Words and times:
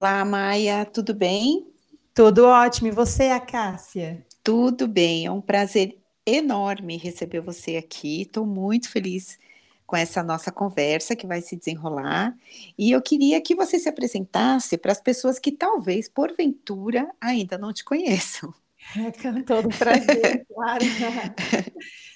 Olá, 0.00 0.24
Maia, 0.24 0.84
tudo 0.86 1.12
bem? 1.12 1.66
Tudo 2.14 2.46
ótimo. 2.46 2.86
E 2.86 2.92
você, 2.92 3.30
a 3.30 3.40
Cássia? 3.40 4.24
Tudo 4.44 4.86
bem, 4.86 5.26
é 5.26 5.30
um 5.30 5.40
prazer 5.40 5.98
enorme 6.24 6.96
receber 6.96 7.40
você 7.40 7.74
aqui. 7.74 8.22
Estou 8.22 8.46
muito 8.46 8.88
feliz 8.88 9.40
com 9.84 9.96
essa 9.96 10.22
nossa 10.22 10.52
conversa 10.52 11.16
que 11.16 11.26
vai 11.26 11.40
se 11.40 11.56
desenrolar. 11.56 12.32
E 12.78 12.92
eu 12.92 13.02
queria 13.02 13.40
que 13.40 13.56
você 13.56 13.76
se 13.76 13.88
apresentasse 13.88 14.78
para 14.78 14.92
as 14.92 15.00
pessoas 15.00 15.36
que 15.40 15.50
talvez, 15.50 16.08
porventura, 16.08 17.10
ainda 17.20 17.58
não 17.58 17.72
te 17.72 17.84
conheçam. 17.84 18.54
É, 18.96 19.10
com 19.10 19.42
todo 19.42 19.68
prazer, 19.68 20.46
claro. 20.54 20.84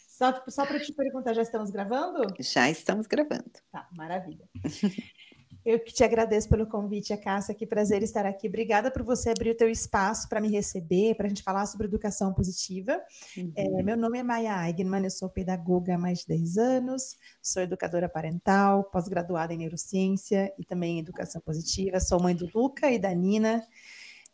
Só, 0.07 0.41
só 0.47 0.65
para 0.65 0.79
te 0.79 0.93
perguntar, 0.93 1.35
já 1.35 1.43
estamos 1.43 1.69
gravando? 1.71 2.33
Já 2.39 2.71
estamos 2.71 3.09
gravando. 3.09 3.51
Tá, 3.73 3.89
maravilha. 3.97 4.49
Eu 5.65 5.79
que 5.79 5.93
te 5.93 6.03
agradeço 6.03 6.49
pelo 6.49 6.67
convite, 6.67 7.13
a 7.13 7.17
Cássia, 7.17 7.55
que 7.55 7.65
prazer 7.65 8.03
estar 8.03 8.27
aqui. 8.27 8.49
Obrigada 8.49 8.91
por 8.91 9.05
você 9.05 9.31
abrir 9.31 9.51
o 9.51 9.57
teu 9.57 9.71
espaço 9.71 10.29
para 10.29 10.41
me 10.41 10.51
receber, 10.51 11.15
para 11.15 11.27
a 11.27 11.29
gente 11.29 11.43
falar 11.43 11.67
sobre 11.67 11.87
educação 11.87 12.35
positiva. 12.35 13.01
Uhum. 13.37 13.53
É, 13.55 13.83
meu 13.83 13.97
nome 13.97 14.19
é 14.19 14.23
Maia 14.25 14.67
Eigman, 14.67 15.05
eu 15.05 15.11
sou 15.11 15.29
pedagoga 15.29 15.95
há 15.95 15.99
mais 15.99 16.21
de 16.21 16.27
10 16.29 16.59
anos, 16.59 17.17
sou 17.41 17.63
educadora 17.63 18.09
parental, 18.09 18.85
pós-graduada 18.85 19.55
em 19.55 19.59
neurociência 19.59 20.53
e 20.59 20.65
também 20.65 20.97
em 20.97 21.01
educação 21.01 21.41
positiva. 21.41 22.01
Sou 22.01 22.21
mãe 22.21 22.35
do 22.35 22.51
Luca 22.53 22.91
e 22.91 22.99
da 22.99 23.15
Nina, 23.15 23.65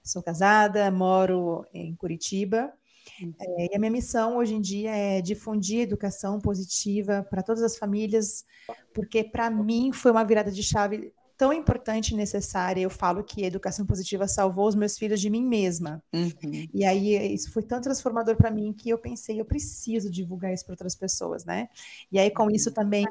sou 0.02 0.23
casada, 0.23 0.91
moro 0.91 1.66
em 1.74 1.95
Curitiba. 1.95 2.73
Uhum. 3.21 3.35
É, 3.38 3.73
e 3.73 3.77
a 3.77 3.79
minha 3.79 3.91
missão 3.91 4.38
hoje 4.38 4.55
em 4.55 4.63
dia 4.63 4.97
é 4.97 5.21
difundir 5.21 5.80
educação 5.80 6.41
positiva 6.41 7.27
para 7.29 7.43
todas 7.43 7.63
as 7.63 7.77
famílias, 7.77 8.47
porque 8.95 9.23
para 9.23 9.51
mim 9.51 9.93
foi 9.93 10.10
uma 10.10 10.24
virada 10.24 10.51
de 10.51 10.63
chave 10.63 11.13
tão 11.38 11.52
importante 11.52 12.12
e 12.12 12.16
necessária. 12.16 12.83
Eu 12.83 12.91
falo 12.91 13.23
que 13.23 13.45
a 13.45 13.46
educação 13.46 13.87
positiva 13.87 14.27
salvou 14.27 14.66
os 14.66 14.74
meus 14.74 14.98
filhos 14.98 15.20
de 15.20 15.30
mim 15.30 15.45
mesma. 15.45 16.02
Uhum. 16.12 16.69
E 16.74 16.84
aí 16.84 17.33
isso 17.33 17.52
foi 17.52 17.63
tão 17.63 17.80
transformador 17.80 18.37
para 18.37 18.51
mim 18.51 18.73
que 18.73 18.90
eu 18.90 18.99
pensei, 18.99 19.40
eu 19.40 19.45
preciso 19.45 20.10
divulgar 20.10 20.52
isso 20.52 20.65
para 20.66 20.73
outras 20.73 20.96
pessoas, 20.96 21.45
né? 21.45 21.68
E 22.10 22.18
aí 22.18 22.30
com 22.30 22.51
isso 22.51 22.73
também 22.73 23.07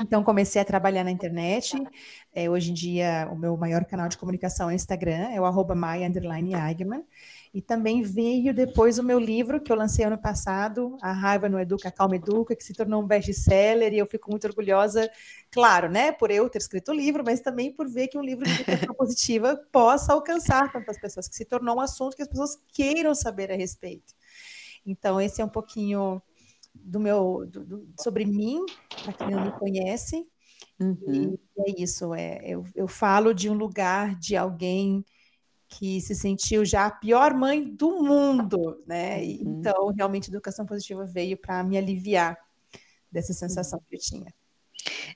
então 0.00 0.22
comecei 0.22 0.62
a 0.62 0.64
trabalhar 0.64 1.02
na 1.02 1.10
internet. 1.10 1.76
É, 2.32 2.48
hoje 2.48 2.70
em 2.70 2.74
dia 2.74 3.28
o 3.32 3.36
meu 3.36 3.56
maior 3.56 3.84
canal 3.84 4.08
de 4.08 4.16
comunicação 4.16 4.70
é 4.70 4.72
o 4.72 4.76
Instagram, 4.76 5.30
é 5.30 5.40
o 5.40 5.44
arroba 5.44 5.74
e 7.54 7.62
também 7.62 8.02
veio 8.02 8.52
depois 8.52 8.98
o 8.98 9.02
meu 9.02 9.16
livro, 9.16 9.60
que 9.60 9.70
eu 9.70 9.76
lancei 9.76 10.04
ano 10.04 10.18
passado, 10.18 10.98
A 11.00 11.12
Raiva 11.12 11.48
no 11.48 11.60
Educa, 11.60 11.88
Calma 11.88 12.16
Educa, 12.16 12.56
que 12.56 12.64
se 12.64 12.74
tornou 12.74 13.00
um 13.00 13.06
best-seller, 13.06 13.94
e 13.94 13.98
eu 13.98 14.06
fico 14.06 14.28
muito 14.28 14.44
orgulhosa, 14.44 15.08
claro, 15.52 15.88
né, 15.88 16.10
por 16.10 16.32
eu 16.32 16.50
ter 16.50 16.58
escrito 16.58 16.90
o 16.90 16.94
livro, 16.94 17.22
mas 17.24 17.40
também 17.40 17.72
por 17.72 17.88
ver 17.88 18.08
que 18.08 18.18
um 18.18 18.22
livro 18.22 18.44
de 18.44 18.50
educação 18.50 18.92
positiva 18.98 19.56
possa 19.70 20.12
alcançar 20.12 20.72
tantas 20.72 20.98
pessoas, 20.98 21.28
que 21.28 21.36
se 21.36 21.44
tornou 21.44 21.76
um 21.76 21.80
assunto 21.80 22.16
que 22.16 22.22
as 22.22 22.28
pessoas 22.28 22.58
queiram 22.72 23.14
saber 23.14 23.52
a 23.52 23.56
respeito. 23.56 24.12
Então, 24.84 25.20
esse 25.20 25.40
é 25.40 25.44
um 25.44 25.48
pouquinho 25.48 26.20
do 26.74 26.98
meu, 26.98 27.46
do, 27.46 27.64
do, 27.64 27.88
sobre 28.00 28.24
mim, 28.24 28.66
para 29.04 29.12
quem 29.12 29.30
não 29.30 29.44
me 29.44 29.52
conhece, 29.52 30.26
uhum. 30.80 31.38
e 31.56 31.70
é 31.70 31.80
isso, 31.80 32.12
é, 32.14 32.40
eu, 32.44 32.64
eu 32.74 32.88
falo 32.88 33.32
de 33.32 33.48
um 33.48 33.54
lugar, 33.54 34.18
de 34.18 34.36
alguém 34.36 35.04
que 35.78 36.00
se 36.00 36.14
sentiu 36.14 36.64
já 36.64 36.86
a 36.86 36.90
pior 36.90 37.34
mãe 37.34 37.62
do 37.62 38.02
mundo, 38.02 38.82
né? 38.86 39.18
Uhum. 39.18 39.58
Então, 39.58 39.92
realmente, 39.96 40.28
a 40.28 40.32
educação 40.32 40.64
positiva 40.64 41.04
veio 41.04 41.36
para 41.36 41.62
me 41.62 41.76
aliviar 41.76 42.38
dessa 43.10 43.32
sensação 43.32 43.80
que 43.88 43.96
eu 43.96 44.00
tinha. 44.00 44.34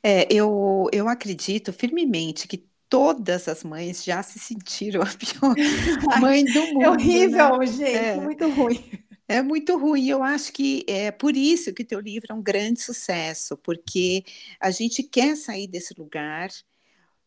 É, 0.03 0.27
eu, 0.33 0.89
eu 0.93 1.09
acredito 1.09 1.73
firmemente 1.73 2.49
que 2.49 2.67
todas 2.89 3.49
as 3.49 3.63
mães 3.63 4.03
já 4.03 4.23
se 4.23 4.39
sentiram 4.39 5.03
a 5.03 5.07
pior 5.07 5.55
mãe 6.21 6.45
do 6.45 6.61
mundo. 6.69 6.83
É 6.83 6.91
horrível, 6.91 7.59
né? 7.59 7.67
gente, 7.67 7.97
é. 7.97 8.17
muito 8.17 8.49
ruim. 8.51 8.85
É 9.27 9.43
muito 9.43 9.77
ruim. 9.77 10.09
Eu 10.09 10.23
acho 10.23 10.53
que 10.53 10.85
é 10.89 11.11
por 11.11 11.37
isso 11.37 11.75
que 11.75 11.83
o 11.83 11.87
teu 11.87 12.01
livro 12.01 12.29
é 12.31 12.35
um 12.35 12.43
grande 12.43 12.81
sucesso, 12.81 13.59
porque 13.59 14.25
a 14.59 14.71
gente 14.71 15.03
quer 15.03 15.37
sair 15.37 15.67
desse 15.67 15.95
lugar 15.99 16.49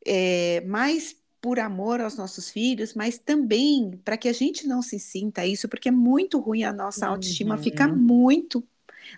é, 0.06 0.62
mais 0.62 1.16
por 1.42 1.60
amor 1.60 2.00
aos 2.00 2.16
nossos 2.16 2.52
filhos, 2.52 2.94
mas 2.94 3.18
também 3.18 4.00
para 4.06 4.16
que 4.16 4.30
a 4.30 4.34
gente 4.34 4.68
não 4.68 4.82
se 4.82 5.00
sinta 5.00 5.46
isso, 5.46 5.68
porque 5.68 5.90
é 5.90 5.92
muito 5.92 6.40
ruim 6.40 6.64
a 6.64 6.72
nossa 6.72 7.08
uhum. 7.08 7.14
autoestima 7.14 7.58
fica 7.58 7.88
muito 7.88 8.64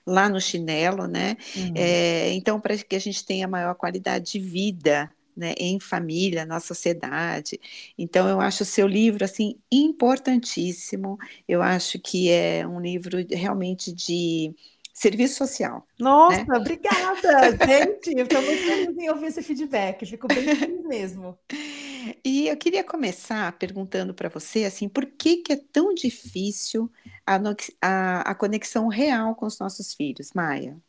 lá 0.07 0.29
no 0.29 0.39
chinelo, 0.39 1.05
né? 1.05 1.35
Uhum. 1.55 1.73
É, 1.75 2.31
então, 2.33 2.59
para 2.59 2.77
que 2.77 2.95
a 2.95 2.99
gente 2.99 3.25
tenha 3.25 3.47
maior 3.47 3.75
qualidade 3.75 4.31
de 4.31 4.39
vida, 4.39 5.11
né, 5.35 5.53
em 5.57 5.79
família, 5.79 6.45
na 6.45 6.59
sociedade. 6.59 7.59
Então, 7.97 8.27
eu 8.29 8.39
acho 8.39 8.63
o 8.63 8.65
seu 8.65 8.87
livro 8.87 9.25
assim 9.25 9.55
importantíssimo. 9.71 11.17
Eu 11.47 11.61
acho 11.61 11.99
que 11.99 12.29
é 12.29 12.65
um 12.65 12.79
livro 12.79 13.17
realmente 13.31 13.91
de 13.91 14.53
serviço 14.93 15.35
social. 15.35 15.85
Nossa, 15.99 16.45
né? 16.45 16.57
obrigada, 16.57 17.51
gente. 17.65 18.13
Eu 18.15 18.25
estou 18.25 18.41
muito 18.41 18.61
feliz 18.61 18.97
em 18.97 19.09
ouvir 19.09 19.25
esse 19.25 19.41
feedback, 19.41 20.05
fico 20.05 20.27
bem 20.27 20.55
feliz 20.55 20.83
mesmo. 20.85 21.37
E 22.23 22.47
eu 22.47 22.57
queria 22.57 22.83
começar 22.83 23.51
perguntando 23.57 24.13
para 24.13 24.29
você 24.29 24.65
assim, 24.65 24.89
por 24.89 25.05
que, 25.05 25.37
que 25.37 25.53
é 25.53 25.57
tão 25.71 25.93
difícil 25.93 26.91
a, 27.25 27.39
a, 27.81 28.21
a 28.21 28.35
conexão 28.35 28.87
real 28.87 29.35
com 29.35 29.45
os 29.45 29.59
nossos 29.59 29.93
filhos, 29.93 30.31
Maia? 30.33 30.81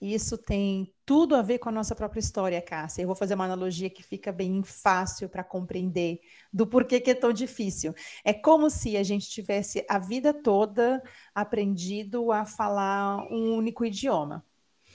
Isso 0.00 0.36
tem 0.36 0.92
tudo 1.06 1.36
a 1.36 1.42
ver 1.42 1.58
com 1.58 1.68
a 1.68 1.72
nossa 1.72 1.94
própria 1.94 2.18
história, 2.18 2.60
Cássia. 2.60 3.02
Eu 3.02 3.06
vou 3.06 3.14
fazer 3.14 3.34
uma 3.34 3.44
analogia 3.44 3.88
que 3.88 4.02
fica 4.02 4.32
bem 4.32 4.62
fácil 4.64 5.28
para 5.28 5.44
compreender 5.44 6.20
do 6.52 6.66
porquê 6.66 7.00
que 7.00 7.12
é 7.12 7.14
tão 7.14 7.32
difícil. 7.32 7.94
É 8.24 8.32
como 8.32 8.68
se 8.68 8.96
a 8.96 9.02
gente 9.04 9.30
tivesse 9.30 9.84
a 9.88 10.00
vida 10.00 10.34
toda 10.34 11.00
aprendido 11.32 12.32
a 12.32 12.44
falar 12.44 13.18
um 13.30 13.54
único 13.56 13.84
idioma. 13.84 14.44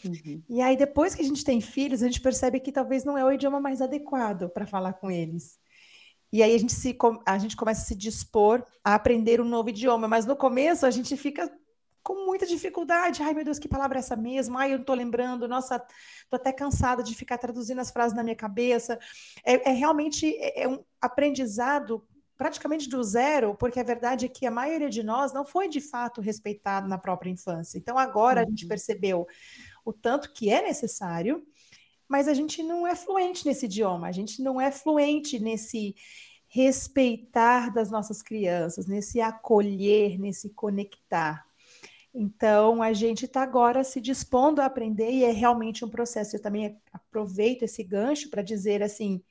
Uhum. 0.06 0.42
E 0.50 0.62
aí, 0.62 0.78
depois 0.78 1.16
que 1.16 1.22
a 1.22 1.26
gente 1.26 1.44
tem 1.44 1.62
filhos, 1.62 2.04
a 2.04 2.08
gente 2.08 2.22
percebe 2.22 2.60
que 2.60 2.72
talvez 2.72 3.04
não 3.04 3.18
é 3.18 3.24
o 3.24 3.32
idioma 3.32 3.60
mais 3.60 3.82
adequado 3.82 4.50
para 4.50 4.66
falar 4.66 4.94
com 4.94 5.10
eles. 5.10 5.60
E 6.32 6.44
aí 6.44 6.54
a 6.54 6.58
gente, 6.58 6.74
se, 6.74 6.98
a 7.26 7.38
gente 7.38 7.56
começa 7.56 7.82
a 7.82 7.86
se 7.86 7.96
dispor 7.96 8.64
a 8.84 8.96
aprender 8.96 9.40
um 9.40 9.46
novo 9.46 9.70
idioma, 9.70 10.08
mas 10.08 10.26
no 10.26 10.36
começo 10.36 10.86
a 10.86 10.92
gente 10.92 11.16
fica 11.16 11.50
com 12.04 12.26
muita 12.26 12.46
dificuldade. 12.46 13.24
Ai, 13.24 13.34
meu 13.34 13.44
Deus, 13.44 13.60
que 13.60 13.68
palavra 13.68 13.98
é 13.98 14.00
essa 14.00 14.16
mesmo? 14.16 14.58
Ai, 14.58 14.70
eu 14.70 14.76
não 14.76 14.82
estou 14.82 14.96
lembrando. 14.96 15.48
Nossa, 15.48 15.76
estou 15.76 16.38
até 16.38 16.52
cansada 16.52 17.02
de 17.02 17.16
ficar 17.16 17.38
traduzindo 17.38 17.80
as 17.80 17.92
frases 17.92 18.16
na 18.16 18.24
minha 18.24 18.36
cabeça. 18.36 19.00
É, 19.44 19.70
é 19.70 19.74
realmente 19.74 20.36
é, 20.38 20.64
é 20.64 20.68
um 20.68 20.84
aprendizado 21.02 22.06
praticamente 22.38 22.88
do 22.88 23.04
zero, 23.04 23.56
porque 23.56 23.80
a 23.80 23.84
verdade 23.84 24.26
é 24.26 24.30
que 24.30 24.46
a 24.46 24.52
maioria 24.52 24.90
de 24.90 25.02
nós 25.02 25.34
não 25.34 25.44
foi 25.44 25.68
de 25.68 25.82
fato 25.82 26.22
respeitado 26.22 26.88
na 26.88 26.98
própria 26.98 27.32
infância. 27.32 27.78
Então 27.78 27.98
agora 27.98 28.42
uhum. 28.42 28.48
a 28.48 28.50
gente 28.50 28.64
uhum. 28.64 28.70
percebeu 28.70 29.28
o 29.88 29.94
tanto 29.94 30.34
que 30.34 30.50
é 30.50 30.62
necessário, 30.62 31.48
mas 32.10 32.28
a 32.28 32.34
gente 32.34 32.62
não 32.62 32.86
é 32.86 32.94
fluente 32.94 33.46
nesse 33.46 33.66
idioma, 33.66 34.08
a 34.08 34.12
gente 34.12 34.42
não 34.42 34.60
é 34.60 34.70
fluente 34.70 35.40
nesse 35.40 35.96
respeitar 36.50 37.74
das 37.74 37.90
nossas 37.90 38.22
crianças, 38.22 38.86
nesse 38.86 39.22
acolher, 39.22 40.20
nesse 40.20 40.50
conectar. 40.50 41.46
Então, 42.14 42.82
a 42.82 42.92
gente 42.92 43.26
está 43.26 43.42
agora 43.44 43.82
se 43.84 44.02
dispondo 44.02 44.60
a 44.60 44.66
aprender 44.66 45.12
e 45.12 45.24
é 45.24 45.32
realmente 45.32 45.86
um 45.86 45.90
processo. 45.90 46.36
Eu 46.36 46.42
também 46.42 46.78
aproveito 46.92 47.64
esse 47.64 47.82
gancho 47.82 48.30
para 48.30 48.42
dizer 48.42 48.84
assim 48.84 49.22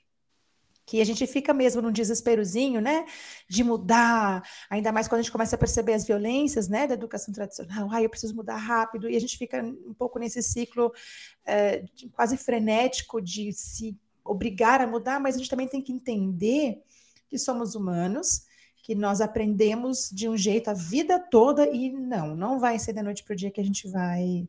que 0.87 1.01
a 1.01 1.05
gente 1.05 1.27
fica 1.27 1.53
mesmo 1.53 1.83
num 1.83 1.91
desesperozinho, 1.91 2.81
né, 2.81 3.05
de 3.49 3.65
mudar, 3.65 4.49
ainda 4.71 4.93
mais 4.93 5.09
quando 5.09 5.19
a 5.19 5.23
gente 5.23 5.33
começa 5.33 5.57
a 5.57 5.59
perceber 5.59 5.95
as 5.95 6.07
violências, 6.07 6.69
né, 6.69 6.87
da 6.87 6.95
educação 6.95 7.35
tradicional, 7.35 7.91
ai, 7.91 8.05
eu 8.05 8.11
preciso 8.11 8.37
mudar 8.37 8.57
rápido, 8.57 9.11
e 9.11 9.17
a 9.17 9.21
gente 9.21 9.37
fica 9.37 9.61
um 9.63 9.93
pouco 9.93 10.21
nesse 10.21 10.41
ciclo 10.41 10.93
é, 11.45 11.85
quase 12.13 12.37
frenético 12.37 13.21
de 13.21 13.53
se 13.53 13.99
obrigar 14.25 14.81
a 14.81 14.87
mudar, 14.87 15.19
mas 15.21 15.35
a 15.35 15.39
gente 15.39 15.51
também 15.51 15.67
tem 15.67 15.83
que 15.83 15.93
entender 15.93 16.81
que 17.29 17.37
somos 17.37 17.75
humanos, 17.75 18.47
que 18.83 18.95
nós 18.95 19.21
aprendemos 19.21 20.09
de 20.13 20.29
um 20.29 20.37
jeito 20.37 20.71
a 20.71 20.73
vida 20.73 21.19
toda 21.19 21.69
e 21.69 21.91
não, 21.91 22.37
não 22.37 22.61
vai 22.61 22.79
ser 22.79 22.93
da 22.93 23.03
noite 23.03 23.25
para 23.25 23.33
o 23.33 23.37
dia 23.37 23.51
que 23.51 23.61
a 23.61 23.65
gente 23.65 23.89
vai 23.89 24.49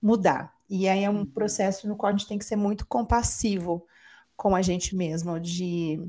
mudar. 0.00 0.54
E 0.68 0.88
aí 0.88 1.04
é 1.04 1.10
um 1.10 1.18
uhum. 1.18 1.26
processo 1.26 1.86
no 1.86 1.94
qual 1.94 2.08
a 2.08 2.16
gente 2.16 2.26
tem 2.26 2.38
que 2.38 2.44
ser 2.46 2.56
muito 2.56 2.86
compassivo 2.86 3.86
com 4.36 4.54
a 4.54 4.62
gente 4.62 4.96
mesmo, 4.96 5.38
de 5.38 6.00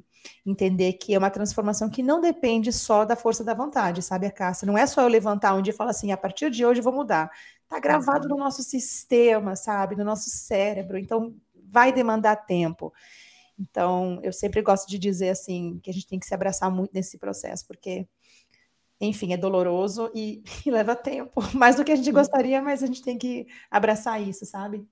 entender 0.46 0.94
que 0.94 1.14
é 1.14 1.18
uma 1.18 1.30
transformação 1.30 1.90
que 1.90 2.02
não 2.02 2.20
depende 2.20 2.72
só 2.72 3.06
da 3.06 3.16
força 3.16 3.44
da 3.44 3.54
vontade, 3.54 4.02
sabe, 4.02 4.26
a 4.26 4.32
Cássia? 4.32 4.66
Não 4.66 4.78
é 4.78 4.86
só 4.88 5.02
eu 5.02 5.08
levantar 5.08 5.54
um 5.54 5.62
dia 5.62 5.74
e 5.74 5.76
falar 5.76 5.92
assim, 5.92 6.12
a 6.12 6.18
partir 6.18 6.50
de 6.50 6.66
hoje 6.66 6.80
eu 6.80 6.84
vou 6.84 6.94
mudar. 6.94 7.30
Está 7.64 7.80
gravado 7.80 8.28
no 8.28 8.38
nosso 8.38 8.64
sistema, 8.64 9.56
sabe, 9.56 9.96
no 9.96 10.04
nosso 10.04 10.30
cérebro, 10.30 10.98
então 10.98 11.36
vai 11.72 11.92
demandar 11.92 12.36
tempo. 12.36 12.94
Então, 13.58 14.20
eu 14.22 14.34
sempre 14.34 14.62
gosto 14.62 14.88
de 14.88 15.00
dizer 15.00 15.30
assim 15.30 15.80
que 15.82 15.90
a 15.90 15.94
gente 15.94 16.08
tem 16.08 16.20
que 16.20 16.26
se 16.26 16.34
abraçar 16.34 16.70
muito 16.70 16.92
nesse 16.94 17.18
processo, 17.18 17.66
porque, 17.68 18.08
enfim, 19.00 19.34
é 19.34 19.38
doloroso 19.38 20.12
e, 20.14 20.44
e 20.66 20.72
leva 20.72 20.96
tempo, 20.96 21.42
mais 21.56 21.76
do 21.76 21.84
que 21.84 21.92
a 21.92 21.96
gente 21.96 22.12
gostaria, 22.12 22.62
mas 22.62 22.84
a 22.84 22.88
gente 22.88 23.02
tem 23.02 23.18
que 23.18 23.48
abraçar 23.70 24.22
isso, 24.22 24.46
sabe? 24.46 24.86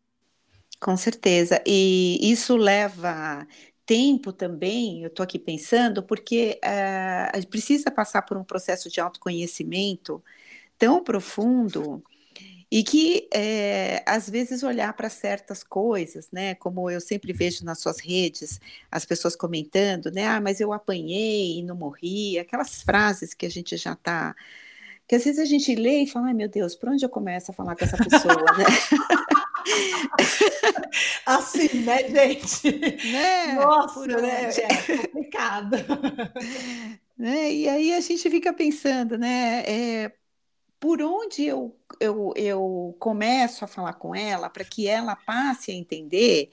Com 0.83 0.97
certeza. 0.97 1.63
E 1.65 2.19
isso 2.21 2.57
leva 2.57 3.47
tempo 3.85 4.33
também, 4.33 5.01
eu 5.01 5.07
estou 5.07 5.23
aqui 5.23 5.39
pensando, 5.39 6.03
porque 6.03 6.59
uh, 6.63 7.47
precisa 7.47 7.89
passar 7.89 8.21
por 8.23 8.37
um 8.37 8.43
processo 8.43 8.89
de 8.89 8.99
autoconhecimento 8.99 10.21
tão 10.77 11.03
profundo 11.03 12.03
e 12.69 12.83
que 12.83 13.29
é, 13.33 14.03
às 14.05 14.29
vezes 14.29 14.63
olhar 14.63 14.91
para 14.93 15.09
certas 15.09 15.63
coisas, 15.63 16.29
né? 16.31 16.55
Como 16.55 16.89
eu 16.89 16.99
sempre 16.99 17.31
vejo 17.31 17.63
nas 17.63 17.79
suas 17.79 17.99
redes, 17.99 18.59
as 18.91 19.05
pessoas 19.05 19.35
comentando, 19.35 20.11
né? 20.11 20.25
Ah, 20.27 20.41
mas 20.41 20.59
eu 20.59 20.73
apanhei 20.73 21.59
e 21.59 21.63
não 21.63 21.75
morri, 21.75 22.39
aquelas 22.39 22.81
frases 22.81 23.33
que 23.33 23.45
a 23.45 23.49
gente 23.49 23.77
já 23.77 23.93
está. 23.93 24.35
Que 25.07 25.15
às 25.15 25.23
vezes 25.23 25.39
a 25.39 25.45
gente 25.45 25.75
lê 25.75 26.03
e 26.03 26.07
fala, 26.07 26.27
ai 26.27 26.33
meu 26.33 26.49
Deus, 26.49 26.75
por 26.75 26.89
onde 26.89 27.05
eu 27.05 27.09
começo 27.09 27.51
a 27.51 27.53
falar 27.53 27.75
com 27.75 27.85
essa 27.85 27.97
pessoa, 27.97 28.43
né? 28.57 28.65
assim, 31.25 31.81
né, 31.81 32.09
gente? 32.09 32.71
Né? 33.11 33.53
Nossa, 33.53 34.05
né? 34.05 34.49
É 34.49 34.97
complicado. 34.97 35.77
Né? 37.15 37.53
E 37.53 37.69
aí 37.69 37.93
a 37.93 38.01
gente 38.01 38.27
fica 38.27 38.51
pensando, 38.51 39.19
né? 39.19 39.63
É, 39.67 40.11
por 40.79 40.99
onde 40.99 41.45
eu, 41.45 41.77
eu, 41.99 42.33
eu 42.35 42.95
começo 42.99 43.63
a 43.63 43.67
falar 43.67 43.93
com 43.93 44.15
ela 44.15 44.49
para 44.49 44.65
que 44.65 44.87
ela 44.87 45.15
passe 45.15 45.71
a 45.71 45.75
entender 45.75 46.51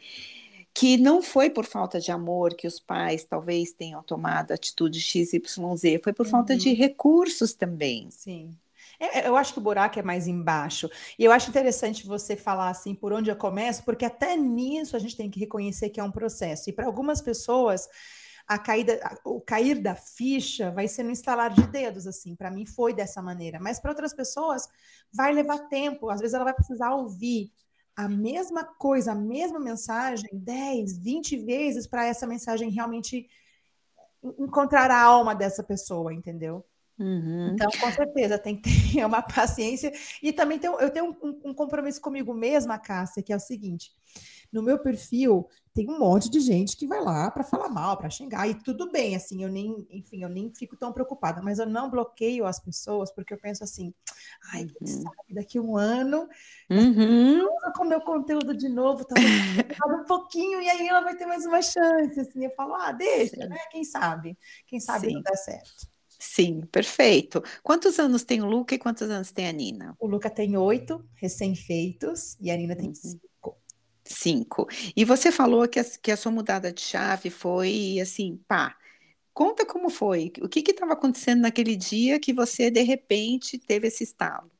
que 0.72 0.96
não 0.96 1.20
foi 1.20 1.50
por 1.50 1.64
falta 1.64 1.98
de 1.98 2.12
amor 2.12 2.54
que 2.54 2.66
os 2.66 2.78
pais 2.78 3.24
talvez 3.24 3.72
tenham 3.72 4.02
tomado 4.02 4.52
atitude 4.52 5.00
XYZ, 5.00 5.40
foi 6.02 6.12
por 6.12 6.26
uhum. 6.26 6.30
falta 6.30 6.56
de 6.56 6.68
uhum. 6.68 6.76
recursos 6.76 7.54
também. 7.54 8.08
Sim. 8.10 8.56
É, 9.00 9.20
é, 9.20 9.28
eu 9.28 9.36
acho 9.36 9.54
que 9.54 9.58
o 9.58 9.62
buraco 9.62 9.98
é 9.98 10.02
mais 10.02 10.26
embaixo. 10.28 10.88
E 11.18 11.24
eu 11.24 11.32
acho 11.32 11.48
interessante 11.48 12.06
você 12.06 12.36
falar 12.36 12.68
assim 12.68 12.94
por 12.94 13.12
onde 13.12 13.30
eu 13.30 13.36
começo, 13.36 13.82
porque 13.84 14.04
até 14.04 14.36
nisso 14.36 14.94
a 14.94 14.98
gente 14.98 15.16
tem 15.16 15.30
que 15.30 15.40
reconhecer 15.40 15.88
que 15.88 15.98
é 15.98 16.04
um 16.04 16.10
processo. 16.12 16.68
E 16.68 16.72
para 16.72 16.86
algumas 16.86 17.22
pessoas, 17.22 17.88
a 18.46 18.58
caída, 18.58 19.00
o 19.24 19.40
cair 19.40 19.80
da 19.80 19.94
ficha 19.94 20.70
vai 20.70 20.86
ser 20.86 21.02
no 21.02 21.10
instalar 21.10 21.50
de 21.50 21.66
dedos, 21.68 22.06
assim. 22.06 22.36
Para 22.36 22.50
mim 22.50 22.66
foi 22.66 22.92
dessa 22.92 23.22
maneira, 23.22 23.58
mas 23.58 23.80
para 23.80 23.90
outras 23.90 24.12
pessoas 24.12 24.68
vai 25.12 25.32
levar 25.32 25.68
tempo. 25.68 26.10
Às 26.10 26.20
vezes 26.20 26.34
ela 26.34 26.44
vai 26.44 26.54
precisar 26.54 26.94
ouvir 26.94 27.50
a 27.96 28.08
mesma 28.08 28.64
coisa, 28.64 29.12
a 29.12 29.14
mesma 29.14 29.58
mensagem 29.58 30.28
10, 30.32 30.98
20 30.98 31.36
vezes 31.38 31.86
para 31.86 32.06
essa 32.06 32.26
mensagem 32.26 32.70
realmente 32.70 33.28
encontrar 34.38 34.90
a 34.90 35.02
alma 35.02 35.34
dessa 35.34 35.62
pessoa, 35.62 36.12
entendeu? 36.12 36.64
Uhum. 37.00 37.54
Então, 37.54 37.70
com 37.80 37.90
certeza, 37.90 38.38
tem 38.38 38.60
que 38.60 38.92
ter 38.92 39.04
uma 39.06 39.22
paciência. 39.22 39.90
E 40.22 40.32
também 40.32 40.58
tenho, 40.58 40.78
eu 40.78 40.90
tenho 40.90 41.16
um, 41.22 41.50
um 41.50 41.54
compromisso 41.54 42.00
comigo 42.00 42.34
mesma, 42.34 42.78
Cássia, 42.78 43.22
que 43.22 43.32
é 43.32 43.36
o 43.36 43.40
seguinte: 43.40 43.90
no 44.52 44.62
meu 44.62 44.78
perfil 44.78 45.48
tem 45.72 45.88
um 45.88 45.98
monte 45.98 46.28
de 46.28 46.40
gente 46.40 46.76
que 46.76 46.86
vai 46.86 47.00
lá 47.00 47.30
para 47.30 47.44
falar 47.44 47.68
mal, 47.68 47.96
para 47.96 48.10
xingar, 48.10 48.48
e 48.48 48.54
tudo 48.54 48.90
bem, 48.90 49.14
assim, 49.14 49.44
eu 49.44 49.48
nem, 49.48 49.86
enfim, 49.88 50.24
eu 50.24 50.28
nem 50.28 50.52
fico 50.52 50.76
tão 50.76 50.92
preocupada, 50.92 51.40
mas 51.40 51.60
eu 51.60 51.66
não 51.66 51.88
bloqueio 51.88 52.44
as 52.44 52.58
pessoas, 52.58 53.12
porque 53.12 53.32
eu 53.32 53.38
penso 53.38 53.62
assim, 53.62 53.94
ai, 54.52 54.66
quem 54.66 54.88
uhum. 54.88 55.02
sabe, 55.02 55.34
daqui 55.34 55.60
um 55.60 55.76
ano, 55.76 56.28
uhum. 56.68 57.46
com 57.76 57.84
o 57.84 57.88
meu 57.88 58.00
conteúdo 58.00 58.52
de 58.52 58.68
novo, 58.68 59.04
talvez 59.04 59.30
um 60.00 60.04
pouquinho, 60.04 60.60
e 60.60 60.68
aí 60.68 60.88
ela 60.88 61.02
vai 61.02 61.16
ter 61.16 61.24
mais 61.24 61.46
uma 61.46 61.62
chance, 61.62 62.18
assim, 62.18 62.44
eu 62.44 62.50
falo, 62.56 62.74
ah, 62.74 62.90
deixa, 62.90 63.46
né, 63.46 63.56
quem 63.70 63.84
sabe, 63.84 64.36
quem 64.66 64.80
sabe 64.80 65.06
Sim. 65.06 65.14
não 65.14 65.22
dá 65.22 65.36
certo. 65.36 65.88
Sim, 66.22 66.60
perfeito. 66.66 67.42
Quantos 67.62 67.98
anos 67.98 68.22
tem 68.24 68.42
o 68.42 68.46
Luca 68.46 68.74
e 68.74 68.78
quantos 68.78 69.08
anos 69.08 69.32
tem 69.32 69.48
a 69.48 69.52
Nina? 69.52 69.96
O 69.98 70.06
Luca 70.06 70.28
tem 70.28 70.54
oito, 70.54 71.02
recém-feitos, 71.14 72.36
e 72.38 72.50
a 72.50 72.56
Nina 72.58 72.76
tem 72.76 72.88
uhum. 72.88 72.94
cinco. 72.94 73.56
Cinco. 74.04 74.68
E 74.94 75.02
você 75.02 75.32
falou 75.32 75.66
que 75.66 75.80
a, 75.80 75.84
que 75.84 76.10
a 76.10 76.16
sua 76.18 76.30
mudada 76.30 76.70
de 76.70 76.82
chave 76.82 77.30
foi 77.30 77.98
assim, 78.02 78.38
pá. 78.46 78.76
Conta 79.32 79.64
como 79.64 79.88
foi. 79.88 80.30
O 80.42 80.48
que 80.48 80.60
estava 80.60 80.92
acontecendo 80.92 81.40
naquele 81.40 81.74
dia 81.74 82.20
que 82.20 82.34
você, 82.34 82.70
de 82.70 82.82
repente, 82.82 83.58
teve 83.58 83.88
esse 83.88 84.04
estalo? 84.04 84.50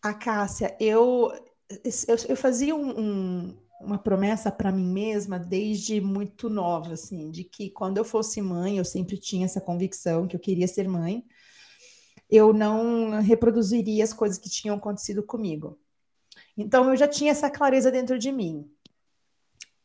A 0.00 0.14
Cássia, 0.14 0.74
eu, 0.80 1.30
eu, 1.68 2.16
eu 2.30 2.36
fazia 2.36 2.74
um, 2.74 2.98
um 2.98 3.67
uma 3.80 3.98
promessa 3.98 4.50
para 4.50 4.72
mim 4.72 4.86
mesma 4.86 5.38
desde 5.38 6.00
muito 6.00 6.50
nova, 6.50 6.94
assim, 6.94 7.30
de 7.30 7.44
que 7.44 7.70
quando 7.70 7.98
eu 7.98 8.04
fosse 8.04 8.40
mãe, 8.42 8.78
eu 8.78 8.84
sempre 8.84 9.16
tinha 9.16 9.44
essa 9.44 9.60
convicção 9.60 10.26
que 10.26 10.34
eu 10.34 10.40
queria 10.40 10.66
ser 10.66 10.88
mãe, 10.88 11.24
eu 12.28 12.52
não 12.52 13.20
reproduziria 13.20 14.04
as 14.04 14.12
coisas 14.12 14.38
que 14.38 14.50
tinham 14.50 14.76
acontecido 14.76 15.22
comigo. 15.22 15.78
Então 16.56 16.90
eu 16.90 16.96
já 16.96 17.08
tinha 17.08 17.30
essa 17.30 17.50
clareza 17.50 17.90
dentro 17.90 18.18
de 18.18 18.30
mim. 18.32 18.68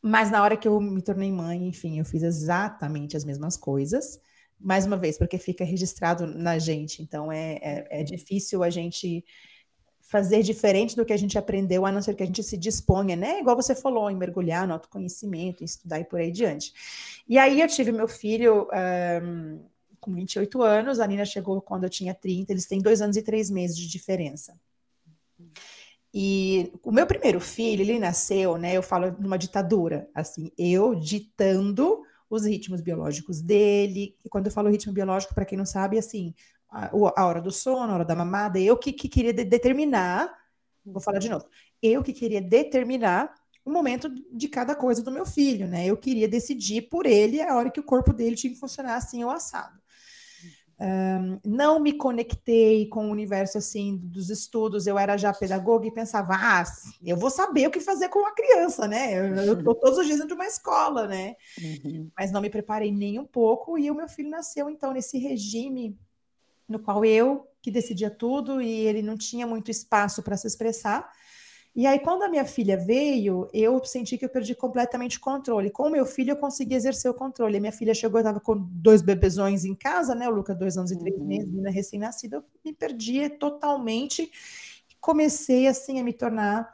Mas 0.02 0.30
na 0.30 0.42
hora 0.42 0.56
que 0.56 0.68
eu 0.68 0.78
me 0.80 1.00
tornei 1.00 1.32
mãe, 1.32 1.66
enfim, 1.66 1.98
eu 1.98 2.04
fiz 2.04 2.22
exatamente 2.22 3.16
as 3.16 3.24
mesmas 3.24 3.56
coisas. 3.56 4.20
Mais 4.60 4.86
uma 4.86 4.96
vez, 4.96 5.16
porque 5.16 5.38
fica 5.38 5.64
registrado 5.64 6.26
na 6.26 6.58
gente. 6.58 7.02
Então 7.02 7.32
é, 7.32 7.54
é, 7.62 8.00
é 8.00 8.02
difícil 8.02 8.62
a 8.62 8.68
gente 8.68 9.24
fazer 10.04 10.42
diferente 10.42 10.94
do 10.94 11.04
que 11.04 11.12
a 11.12 11.16
gente 11.16 11.38
aprendeu, 11.38 11.86
a 11.86 11.90
não 11.90 12.02
ser 12.02 12.14
que 12.14 12.22
a 12.22 12.26
gente 12.26 12.42
se 12.42 12.56
disponha, 12.58 13.16
né? 13.16 13.40
Igual 13.40 13.56
você 13.56 13.74
falou, 13.74 14.10
em 14.10 14.16
mergulhar 14.16 14.66
no 14.66 14.74
autoconhecimento, 14.74 15.62
em 15.62 15.64
estudar 15.64 15.98
e 15.98 16.04
por 16.04 16.20
aí 16.20 16.30
diante. 16.30 16.72
E 17.26 17.38
aí 17.38 17.60
eu 17.60 17.66
tive 17.66 17.90
meu 17.90 18.06
filho 18.06 18.68
um, 19.22 19.64
com 19.98 20.14
28 20.14 20.62
anos, 20.62 21.00
a 21.00 21.06
Nina 21.06 21.24
chegou 21.24 21.60
quando 21.62 21.84
eu 21.84 21.90
tinha 21.90 22.14
30, 22.14 22.52
eles 22.52 22.66
têm 22.66 22.80
dois 22.80 23.00
anos 23.00 23.16
e 23.16 23.22
três 23.22 23.50
meses 23.50 23.76
de 23.76 23.88
diferença. 23.88 24.54
E 26.12 26.70
o 26.82 26.92
meu 26.92 27.06
primeiro 27.06 27.40
filho, 27.40 27.82
ele 27.82 27.98
nasceu, 27.98 28.56
né? 28.56 28.76
Eu 28.76 28.82
falo 28.82 29.10
numa 29.18 29.38
ditadura, 29.38 30.08
assim, 30.14 30.52
eu 30.56 30.94
ditando 30.94 32.02
os 32.28 32.44
ritmos 32.44 32.80
biológicos 32.80 33.40
dele. 33.40 34.16
E 34.24 34.28
quando 34.28 34.46
eu 34.46 34.52
falo 34.52 34.70
ritmo 34.70 34.92
biológico, 34.92 35.34
para 35.34 35.44
quem 35.44 35.58
não 35.58 35.66
sabe, 35.66 35.98
assim, 35.98 36.34
a, 36.74 36.90
a, 37.16 37.26
hora 37.26 37.40
do 37.40 37.52
sono, 37.52 37.92
a 37.92 37.94
hora 37.94 38.04
da 38.04 38.16
mamada, 38.16 38.58
eu 38.58 38.76
que, 38.76 38.92
que 38.92 39.08
queria 39.08 39.32
de, 39.32 39.44
determinar, 39.44 40.36
vou 40.84 41.00
falar 41.00 41.20
de 41.20 41.28
novo, 41.28 41.46
eu 41.80 42.02
que 42.02 42.12
queria 42.12 42.42
determinar 42.42 43.32
o 43.64 43.70
momento 43.70 44.12
de 44.32 44.48
cada 44.48 44.74
coisa 44.74 45.00
do 45.00 45.12
meu 45.12 45.24
filho, 45.24 45.68
né? 45.68 45.86
Eu 45.86 45.96
queria 45.96 46.28
decidir 46.28 46.82
por 46.82 47.06
ele 47.06 47.40
a 47.40 47.56
hora 47.56 47.70
que 47.70 47.80
o 47.80 47.84
corpo 47.84 48.12
dele 48.12 48.36
tinha 48.36 48.52
que 48.52 48.58
funcionar 48.58 48.96
assim 48.96 49.22
ou 49.22 49.30
assado. 49.30 49.78
Um, 50.80 51.38
não 51.44 51.78
me 51.78 51.92
conectei 51.92 52.88
com 52.88 53.06
o 53.06 53.12
universo 53.12 53.56
assim 53.56 53.96
dos 53.96 54.28
estudos. 54.28 54.86
Eu 54.86 54.98
era 54.98 55.16
já 55.16 55.32
pedagoga 55.32 55.86
e 55.86 55.94
pensava, 55.94 56.34
ah, 56.34 56.64
eu 57.02 57.16
vou 57.16 57.30
saber 57.30 57.68
o 57.68 57.70
que 57.70 57.80
fazer 57.80 58.08
com 58.08 58.18
uma 58.18 58.34
criança, 58.34 58.88
né? 58.88 59.14
Eu, 59.14 59.58
estou 59.58 59.74
todos 59.76 59.98
os 59.98 60.06
dias 60.06 60.18
dentro 60.18 60.34
de 60.34 60.42
uma 60.42 60.46
escola, 60.46 61.06
né? 61.06 61.36
Uhum. 61.62 62.10
Mas 62.18 62.32
não 62.32 62.40
me 62.40 62.50
preparei 62.50 62.90
nem 62.90 63.18
um 63.18 63.24
pouco 63.24 63.78
e 63.78 63.90
o 63.90 63.94
meu 63.94 64.08
filho 64.08 64.28
nasceu 64.28 64.68
então 64.68 64.92
nesse 64.92 65.16
regime 65.16 65.96
no 66.68 66.78
qual 66.78 67.04
eu 67.04 67.46
que 67.60 67.70
decidia 67.70 68.10
tudo 68.10 68.60
e 68.60 68.70
ele 68.70 69.02
não 69.02 69.16
tinha 69.16 69.46
muito 69.46 69.70
espaço 69.70 70.22
para 70.22 70.36
se 70.36 70.46
expressar. 70.46 71.10
E 71.74 71.88
aí, 71.88 71.98
quando 71.98 72.22
a 72.22 72.28
minha 72.28 72.44
filha 72.44 72.76
veio, 72.76 73.48
eu 73.52 73.84
senti 73.84 74.16
que 74.16 74.24
eu 74.24 74.28
perdi 74.28 74.54
completamente 74.54 75.18
o 75.18 75.20
controle. 75.20 75.70
Com 75.70 75.88
o 75.88 75.90
meu 75.90 76.06
filho, 76.06 76.30
eu 76.30 76.36
consegui 76.36 76.74
exercer 76.74 77.10
o 77.10 77.14
controle. 77.14 77.56
A 77.56 77.60
minha 77.60 77.72
filha 77.72 77.92
chegou, 77.92 78.18
eu 78.18 78.22
estava 78.22 78.38
com 78.38 78.56
dois 78.56 79.02
bebezões 79.02 79.64
em 79.64 79.74
casa, 79.74 80.14
né? 80.14 80.28
O 80.28 80.30
Luca, 80.30 80.54
dois 80.54 80.76
anos 80.76 80.92
e 80.92 80.98
três 80.98 81.16
uhum. 81.16 81.24
meses, 81.26 81.48
menina 81.48 81.70
recém-nascida. 81.70 82.36
Eu 82.36 82.44
me 82.64 82.72
perdi 82.72 83.28
totalmente. 83.28 84.30
Comecei, 85.00 85.66
assim, 85.66 85.98
a 85.98 86.04
me 86.04 86.12
tornar 86.12 86.72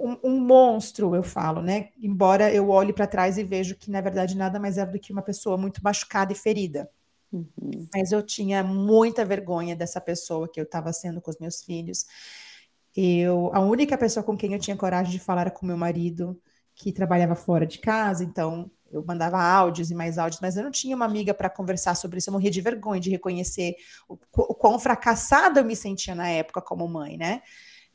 um, 0.00 0.30
um, 0.30 0.40
monstro, 0.40 1.14
eu 1.14 1.22
falo, 1.22 1.60
né? 1.60 1.90
Embora 2.00 2.52
eu 2.52 2.70
olhe 2.70 2.92
para 2.92 3.06
trás 3.06 3.36
e 3.36 3.44
vejo 3.44 3.76
que, 3.76 3.90
na 3.90 4.00
verdade, 4.00 4.36
nada 4.36 4.58
mais 4.58 4.78
é 4.78 4.86
do 4.86 4.98
que 4.98 5.12
uma 5.12 5.22
pessoa 5.22 5.58
muito 5.58 5.82
machucada 5.82 6.32
e 6.32 6.36
ferida. 6.36 6.90
Uhum. 7.34 7.88
Mas 7.92 8.12
eu 8.12 8.22
tinha 8.22 8.62
muita 8.62 9.24
vergonha 9.24 9.74
dessa 9.74 10.00
pessoa 10.00 10.48
que 10.48 10.60
eu 10.60 10.64
estava 10.64 10.92
sendo 10.92 11.20
com 11.20 11.30
os 11.30 11.38
meus 11.38 11.62
filhos. 11.62 12.04
Eu, 12.96 13.50
a 13.52 13.60
única 13.60 13.98
pessoa 13.98 14.22
com 14.22 14.36
quem 14.36 14.52
eu 14.52 14.58
tinha 14.58 14.76
coragem 14.76 15.12
de 15.12 15.18
falar 15.18 15.42
era 15.42 15.50
com 15.50 15.66
meu 15.66 15.76
marido, 15.76 16.40
que 16.74 16.92
trabalhava 16.92 17.34
fora 17.34 17.66
de 17.66 17.78
casa, 17.78 18.22
então 18.22 18.70
eu 18.90 19.04
mandava 19.04 19.42
áudios 19.42 19.90
e 19.90 19.94
mais 19.94 20.18
áudios, 20.18 20.40
mas 20.40 20.56
eu 20.56 20.62
não 20.62 20.70
tinha 20.70 20.94
uma 20.94 21.04
amiga 21.04 21.34
para 21.34 21.50
conversar 21.50 21.96
sobre 21.96 22.18
isso. 22.18 22.30
Eu 22.30 22.32
morria 22.32 22.50
de 22.50 22.60
vergonha 22.60 23.00
de 23.00 23.10
reconhecer 23.10 23.74
o, 24.08 24.14
o 24.14 24.54
quão 24.54 24.78
fracassada 24.78 25.60
eu 25.60 25.64
me 25.64 25.74
sentia 25.74 26.14
na 26.14 26.28
época 26.28 26.60
como 26.60 26.86
mãe, 26.86 27.16
né? 27.16 27.42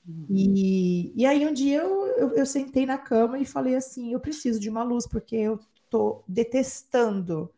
Uhum. 0.05 0.25
E, 0.29 1.13
e 1.15 1.25
aí 1.25 1.46
um 1.46 1.53
dia 1.53 1.81
eu, 1.81 2.08
eu, 2.17 2.36
eu, 2.36 2.46
sentei 2.46 2.86
na 2.86 2.98
cama 2.98 3.39
e 3.39 3.46
falei 3.46 3.75
assim: 3.75 4.12
eu 4.12 4.19
preciso 4.19 4.60
de 4.60 4.69
uma 4.69 4.84
luz, 4.84 5.08
porque 5.08 5.36
eu 5.36 5.60
tô 5.89 6.24
detestando 6.27 7.50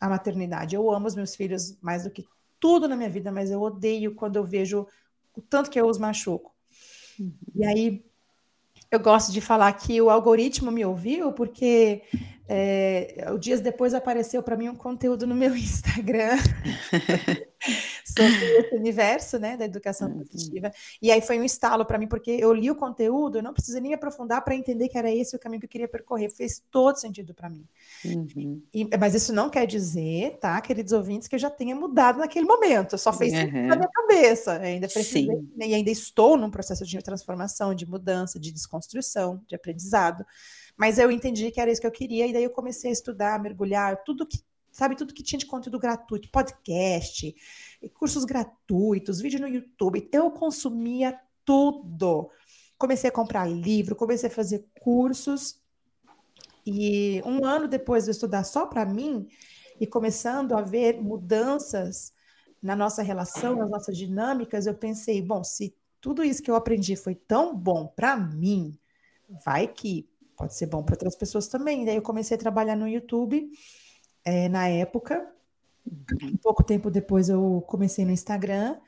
a 0.00 0.08
maternidade. 0.08 0.74
Eu 0.74 0.90
amo 0.90 1.06
os 1.06 1.14
meus 1.14 1.36
filhos 1.36 1.76
mais 1.80 2.04
do 2.04 2.10
que 2.10 2.24
tudo 2.58 2.88
na 2.88 2.96
minha 2.96 3.10
vida, 3.10 3.30
mas 3.30 3.50
eu 3.50 3.60
odeio 3.60 4.14
quando 4.14 4.36
eu 4.36 4.44
vejo 4.44 4.86
o 5.34 5.40
tanto 5.40 5.70
que 5.70 5.80
eu 5.80 5.86
os 5.86 5.98
machuco. 5.98 6.52
Uhum. 7.18 7.32
E 7.54 7.64
aí 7.64 8.04
eu 8.90 8.98
gosto 8.98 9.30
de 9.30 9.40
falar 9.40 9.72
que 9.74 10.00
o 10.00 10.10
algoritmo 10.10 10.70
me 10.70 10.84
ouviu, 10.84 11.32
porque 11.32 12.02
é, 12.48 13.24
dias 13.38 13.60
depois 13.60 13.94
apareceu 13.94 14.42
para 14.42 14.56
mim 14.56 14.68
um 14.68 14.74
conteúdo 14.74 15.26
no 15.26 15.34
meu 15.34 15.54
Instagram 15.56 16.36
sobre 18.04 18.58
esse 18.58 18.74
universo, 18.74 19.38
né, 19.38 19.56
da 19.56 19.64
educação 19.64 20.08
uhum. 20.08 20.24
positiva. 20.24 20.70
E 21.00 21.10
aí 21.10 21.20
foi 21.20 21.38
um 21.38 21.44
estalo 21.44 21.84
para 21.84 21.98
mim, 21.98 22.06
porque 22.06 22.30
eu 22.30 22.52
li 22.52 22.70
o 22.70 22.74
conteúdo, 22.74 23.38
eu 23.38 23.42
não 23.42 23.52
precisei 23.52 23.80
nem 23.80 23.90
me 23.90 23.94
aprofundar 23.94 24.42
para 24.42 24.54
entender 24.54 24.88
que 24.88 24.98
era 24.98 25.10
esse 25.10 25.36
o 25.36 25.38
caminho 25.38 25.60
que 25.60 25.66
eu 25.66 25.70
queria 25.70 25.88
percorrer. 25.88 26.30
Fez 26.30 26.62
todo 26.70 26.96
sentido 26.96 27.34
para 27.34 27.48
mim. 27.48 27.66
Uhum. 28.04 28.62
E, 28.72 28.88
mas 28.98 29.14
isso 29.14 29.32
não 29.32 29.50
quer 29.50 29.66
dizer, 29.66 30.38
tá, 30.38 30.60
queridos 30.60 30.92
ouvintes, 30.92 31.28
que 31.28 31.34
eu 31.34 31.38
já 31.38 31.50
tenha 31.50 31.74
mudado 31.74 32.18
naquele 32.18 32.46
momento. 32.46 32.96
Só 32.96 33.12
fez 33.12 33.32
uhum. 33.32 33.40
sentido 33.40 33.66
na 33.66 33.76
minha 33.76 33.88
cabeça. 33.88 34.56
Eu 34.56 34.62
ainda 34.62 34.88
precisei, 34.88 35.26
né, 35.56 35.68
e 35.68 35.74
ainda 35.74 35.90
estou 35.90 36.36
num 36.36 36.50
processo 36.50 36.84
de 36.84 37.00
transformação, 37.02 37.74
de 37.74 37.86
mudança, 37.86 38.38
de 38.38 38.52
desconstrução, 38.52 39.42
de 39.46 39.54
aprendizado. 39.54 40.24
Mas 40.76 40.98
eu 40.98 41.10
entendi 41.10 41.50
que 41.50 41.60
era 41.60 41.70
isso 41.70 41.80
que 41.80 41.86
eu 41.86 41.90
queria, 41.90 42.26
e 42.26 42.32
daí 42.32 42.44
eu 42.44 42.50
comecei 42.50 42.88
a 42.88 42.92
estudar, 42.92 43.34
a 43.34 43.38
mergulhar, 43.38 44.02
tudo 44.02 44.26
que 44.26 44.38
sabe? 44.70 44.96
Tudo 44.96 45.14
que 45.14 45.22
tinha 45.22 45.38
de 45.38 45.46
conteúdo 45.46 45.78
gratuito, 45.78 46.30
podcast, 46.30 47.34
cursos 47.94 48.24
gratuitos, 48.24 49.20
vídeo 49.20 49.40
no 49.40 49.48
YouTube. 49.48 50.08
Eu 50.12 50.30
consumia 50.30 51.18
tudo. 51.44 52.30
Comecei 52.78 53.08
a 53.08 53.12
comprar 53.12 53.46
livro, 53.46 53.96
comecei 53.96 54.28
a 54.28 54.32
fazer 54.32 54.66
cursos. 54.80 55.60
E 56.64 57.22
um 57.24 57.44
ano 57.44 57.66
depois 57.66 58.04
de 58.04 58.10
estudar 58.10 58.44
só 58.44 58.66
para 58.66 58.84
mim 58.84 59.28
e 59.80 59.86
começando 59.86 60.54
a 60.54 60.60
ver 60.60 61.00
mudanças 61.00 62.12
na 62.62 62.76
nossa 62.76 63.02
relação, 63.02 63.56
nas 63.56 63.70
nossas 63.70 63.96
dinâmicas, 63.96 64.66
eu 64.66 64.74
pensei, 64.74 65.22
bom, 65.22 65.42
se 65.42 65.74
tudo 66.00 66.22
isso 66.22 66.42
que 66.42 66.50
eu 66.50 66.54
aprendi 66.54 66.94
foi 66.96 67.14
tão 67.14 67.56
bom 67.56 67.86
para 67.86 68.16
mim, 68.16 68.78
vai 69.44 69.66
que 69.66 70.08
pode 70.36 70.54
ser 70.54 70.66
bom 70.66 70.82
para 70.82 70.94
outras 70.94 71.16
pessoas 71.16 71.48
também. 71.48 71.84
Daí 71.84 71.96
eu 71.96 72.02
comecei 72.02 72.36
a 72.36 72.40
trabalhar 72.40 72.76
no 72.76 72.88
YouTube 72.88 73.50
é, 74.24 74.48
na 74.48 74.68
época. 74.68 75.26
Um 76.22 76.36
pouco 76.36 76.62
tempo 76.62 76.90
depois 76.90 77.28
eu 77.28 77.64
comecei 77.66 78.04
no 78.04 78.10
Instagram. 78.10 78.78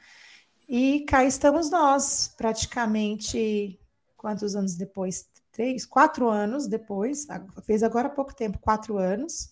E 0.69 1.01
cá 1.01 1.25
estamos 1.25 1.71
nós, 1.71 2.33
praticamente 2.37 3.79
quantos 4.17 4.55
anos 4.55 4.77
depois? 4.77 5.29
Três, 5.51 5.85
quatro 5.85 6.29
anos 6.29 6.67
depois, 6.67 7.27
fez 7.65 7.83
agora 7.83 8.09
há 8.09 8.11
pouco 8.11 8.35
tempo, 8.35 8.59
quatro 8.59 8.97
anos, 8.97 9.51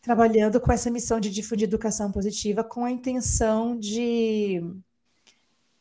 trabalhando 0.00 0.60
com 0.60 0.70
essa 0.70 0.88
missão 0.88 1.18
de 1.18 1.30
difundir 1.30 1.66
educação 1.66 2.12
positiva 2.12 2.62
com 2.62 2.84
a 2.84 2.90
intenção 2.90 3.76
de 3.76 4.62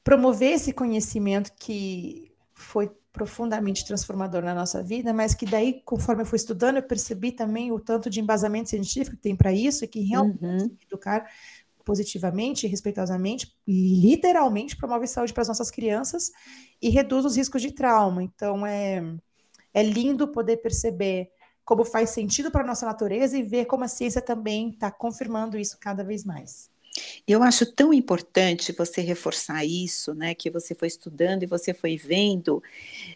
promover 0.03 0.53
esse 0.53 0.73
conhecimento 0.73 1.51
que 1.59 2.33
foi 2.55 2.89
profundamente 3.17 3.85
transformador 3.85 4.43
na 4.43 4.53
nossa 4.53 4.83
vida, 4.83 5.11
mas 5.11 5.33
que 5.33 5.45
daí, 5.45 5.81
conforme 5.83 6.21
eu 6.21 6.25
fui 6.25 6.35
estudando, 6.35 6.77
eu 6.77 6.83
percebi 6.83 7.31
também 7.31 7.71
o 7.71 7.79
tanto 7.79 8.09
de 8.09 8.19
embasamento 8.19 8.69
científico 8.69 9.15
que 9.15 9.21
tem 9.23 9.35
para 9.35 9.51
isso 9.51 9.83
e 9.83 9.87
que 9.87 10.01
realmente 10.01 10.43
uhum. 10.43 10.77
educar 10.85 11.27
positivamente, 11.83 12.67
respeitosamente, 12.67 13.51
literalmente 13.67 14.75
promove 14.75 15.07
saúde 15.07 15.33
para 15.33 15.41
as 15.41 15.47
nossas 15.47 15.71
crianças 15.71 16.31
e 16.81 16.89
reduz 16.89 17.25
os 17.25 17.35
riscos 17.35 17.61
de 17.61 17.71
trauma. 17.71 18.21
Então 18.21 18.65
é 18.65 19.01
é 19.73 19.83
lindo 19.83 20.27
poder 20.27 20.57
perceber 20.57 21.29
como 21.63 21.83
faz 21.85 22.09
sentido 22.09 22.49
para 22.49 22.63
a 22.63 22.65
nossa 22.65 22.85
natureza 22.85 23.37
e 23.37 23.43
ver 23.43 23.65
como 23.65 23.83
a 23.83 23.87
ciência 23.87 24.21
também 24.21 24.69
está 24.69 24.89
confirmando 24.89 25.57
isso 25.57 25.77
cada 25.79 26.03
vez 26.03 26.23
mais. 26.23 26.69
Eu 27.27 27.43
acho 27.43 27.65
tão 27.65 27.93
importante 27.93 28.71
você 28.71 29.01
reforçar 29.01 29.65
isso, 29.65 30.13
né? 30.13 30.33
Que 30.33 30.49
você 30.49 30.75
foi 30.75 30.87
estudando 30.87 31.43
e 31.43 31.47
você 31.47 31.73
foi 31.73 31.97
vendo 31.97 32.61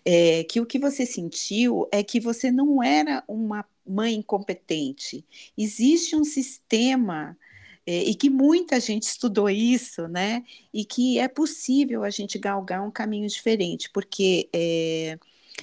é, 0.05 0.43
que 0.43 0.59
o 0.59 0.65
que 0.65 0.79
você 0.79 1.05
sentiu 1.05 1.87
é 1.91 2.03
que 2.03 2.19
você 2.19 2.51
não 2.51 2.83
era 2.83 3.23
uma 3.27 3.65
mãe 3.85 4.15
incompetente. 4.15 5.25
Existe 5.57 6.15
um 6.15 6.23
sistema 6.23 7.37
é, 7.85 8.03
e 8.03 8.15
que 8.15 8.29
muita 8.29 8.79
gente 8.79 9.03
estudou 9.03 9.49
isso, 9.49 10.07
né? 10.07 10.43
E 10.73 10.85
que 10.85 11.19
é 11.19 11.27
possível 11.27 12.03
a 12.03 12.09
gente 12.09 12.37
galgar 12.37 12.85
um 12.85 12.91
caminho 12.91 13.27
diferente, 13.27 13.89
porque 13.91 14.49
é, 14.53 15.17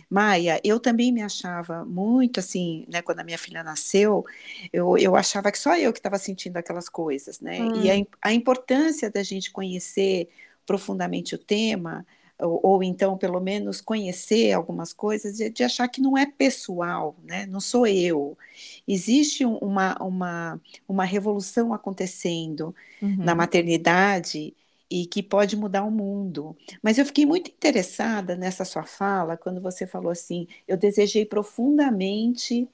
Maia, 0.08 0.60
eu 0.64 0.78
também 0.80 1.12
me 1.12 1.22
achava 1.22 1.84
muito 1.84 2.40
assim, 2.40 2.84
né? 2.88 3.02
Quando 3.02 3.20
a 3.20 3.24
minha 3.24 3.38
filha 3.38 3.62
nasceu, 3.62 4.24
eu, 4.72 4.96
eu 4.98 5.16
achava 5.16 5.50
que 5.52 5.58
só 5.58 5.76
eu 5.76 5.92
que 5.92 5.98
estava 5.98 6.18
sentindo 6.18 6.56
aquelas 6.56 6.88
coisas, 6.88 7.40
né? 7.40 7.60
Hum. 7.60 7.82
E 7.82 7.90
a, 7.90 8.06
a 8.22 8.32
importância 8.32 9.10
da 9.10 9.22
gente 9.22 9.50
conhecer 9.50 10.28
profundamente 10.66 11.34
o 11.34 11.38
tema, 11.38 12.06
ou, 12.38 12.60
ou, 12.62 12.82
então 12.82 13.16
pelo 13.18 13.40
menos 13.40 13.80
conhecer 13.80 14.52
algumas 14.52 14.92
coisas, 14.92 15.36
de, 15.36 15.50
de, 15.50 15.64
achar 15.64 15.88
que 15.88 16.00
não 16.00 16.16
é 16.16 16.24
pessoal, 16.24 17.16
né? 17.24 17.46
não 17.46 17.60
sou 17.60 17.86
eu. 17.86 18.38
Existe 18.86 19.44
uma, 19.44 19.96
uma, 20.00 20.60
uma 20.86 21.04
revolução 21.04 21.74
acontecendo 21.74 22.74
uhum. 23.02 23.16
na 23.18 23.34
maternidade 23.34 24.54
e 24.90 25.06
que 25.06 25.22
pode 25.22 25.56
mudar 25.56 25.84
o 25.84 25.90
mundo. 25.90 26.56
Mas 26.82 26.98
eu 26.98 27.04
fiquei 27.04 27.26
muito 27.26 27.50
interessada 27.50 28.36
nessa 28.36 28.64
sua 28.64 28.84
fala, 28.84 29.36
quando 29.36 29.60
você 29.60 29.86
falou 29.86 30.10
assim: 30.10 30.46
eu 30.66 30.76
desejei 30.76 31.24
profundamente 31.26 32.68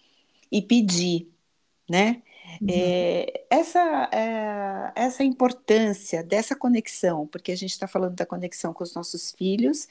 e 0.50 0.62
pedi, 0.62 1.28
né? 1.88 2.22
Uhum. 2.60 2.68
É, 2.70 3.44
essa, 3.50 4.10
é, 4.12 4.92
essa 4.94 5.24
importância 5.24 6.22
dessa 6.22 6.54
conexão, 6.54 7.26
porque 7.26 7.50
a 7.52 7.56
gente 7.56 7.72
está 7.72 7.88
falando 7.88 8.14
da 8.14 8.26
conexão 8.26 8.72
com 8.72 8.84
os 8.84 8.94
nossos 8.94 9.32
filhos 9.32 9.88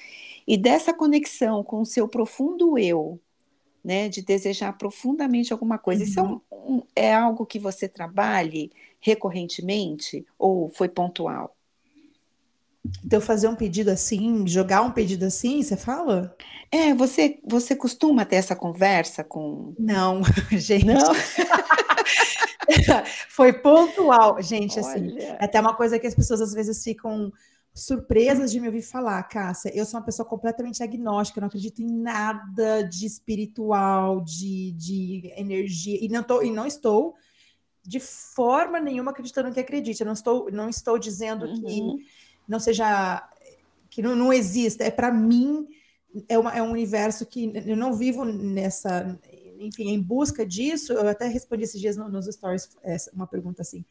e 0.48 0.56
dessa 0.56 0.94
conexão 0.94 1.64
com 1.64 1.82
o 1.82 1.86
seu 1.86 2.08
profundo 2.08 2.78
eu, 2.78 3.20
né, 3.84 4.08
de 4.08 4.22
desejar 4.22 4.78
profundamente 4.78 5.52
alguma 5.52 5.78
coisa. 5.78 6.04
Uhum. 6.04 6.10
Isso 6.10 6.20
é, 6.20 6.24
uhum. 6.24 6.42
um, 6.52 6.84
é 6.96 7.14
algo 7.14 7.46
que 7.46 7.60
você 7.60 7.88
trabalhe 7.90 8.72
recorrentemente 9.02 10.26
ou 10.38 10.70
foi 10.70 10.88
pontual? 10.88 11.56
Então, 13.04 13.22
fazer 13.22 13.48
um 13.48 13.56
pedido 13.56 13.90
assim, 13.90 14.46
jogar 14.46 14.82
um 14.82 14.92
pedido 14.92 15.26
assim, 15.26 15.64
você 15.64 15.78
fala? 15.78 16.36
É, 16.70 16.94
você, 16.94 17.40
você 17.46 17.76
costuma 17.76 18.26
ter 18.26 18.36
essa 18.38 18.56
conversa 18.56 19.24
com. 19.24 19.74
Não, 19.80 20.22
gente. 20.52 20.86
Não. 20.86 21.14
Foi 23.30 23.54
pontual, 23.54 24.42
gente, 24.42 24.80
assim, 24.80 25.12
Olha. 25.12 25.18
assim. 25.18 25.38
É 25.40 25.46
até 25.46 25.60
uma 25.62 25.76
coisa 25.76 25.98
que 25.98 26.08
as 26.08 26.16
pessoas 26.16 26.42
às 26.42 26.54
vezes 26.54 26.84
ficam 26.84 27.32
surpresas 27.74 28.52
de 28.52 28.60
me 28.60 28.68
ouvir 28.68 28.82
falar, 28.82 29.24
Cássia. 29.24 29.72
Eu 29.74 29.86
sou 29.86 30.00
uma 30.00 30.06
pessoa 30.06 30.28
completamente 30.28 30.84
agnóstica, 30.84 31.42
não 31.42 31.48
acredito 31.48 31.82
em 31.82 31.92
nada 31.92 32.84
de 32.84 33.06
espiritual, 33.06 34.22
de, 34.22 34.74
de 34.74 35.34
energia, 35.36 35.98
e 36.02 36.08
não, 36.08 36.22
tô, 36.22 36.42
e 36.44 36.52
não 36.52 36.68
estou 36.68 37.16
de 37.82 38.00
forma 38.00 38.80
nenhuma 38.80 39.12
acreditando 39.12 39.52
que 39.52 39.60
acredite. 39.60 40.02
Eu 40.02 40.06
não 40.06 40.14
estou, 40.14 40.52
não 40.52 40.70
estou 40.70 41.00
dizendo 41.00 41.46
uhum. 41.46 41.62
que 41.62 42.06
não 42.48 42.60
seja 42.60 43.28
que 43.90 44.02
não, 44.02 44.16
não 44.16 44.34
exista. 44.34 44.84
É 44.84 44.92
para 44.92 45.12
mim 45.12 45.68
é, 46.28 46.38
uma, 46.38 46.52
é 46.52 46.62
um 46.62 46.72
universo 46.72 47.26
que 47.26 47.52
eu 47.66 47.76
não 47.76 47.94
vivo 47.94 48.26
nessa, 48.26 49.20
enfim, 49.60 49.90
em 49.90 50.02
busca 50.02 50.46
disso. 50.46 50.94
Eu 50.94 51.08
até 51.08 51.28
respondi 51.28 51.64
esses 51.64 51.80
dias 51.80 51.98
nos 51.98 52.26
stories 52.26 52.70
uma 53.14 53.28
pergunta 53.28 53.62
assim 53.62 53.86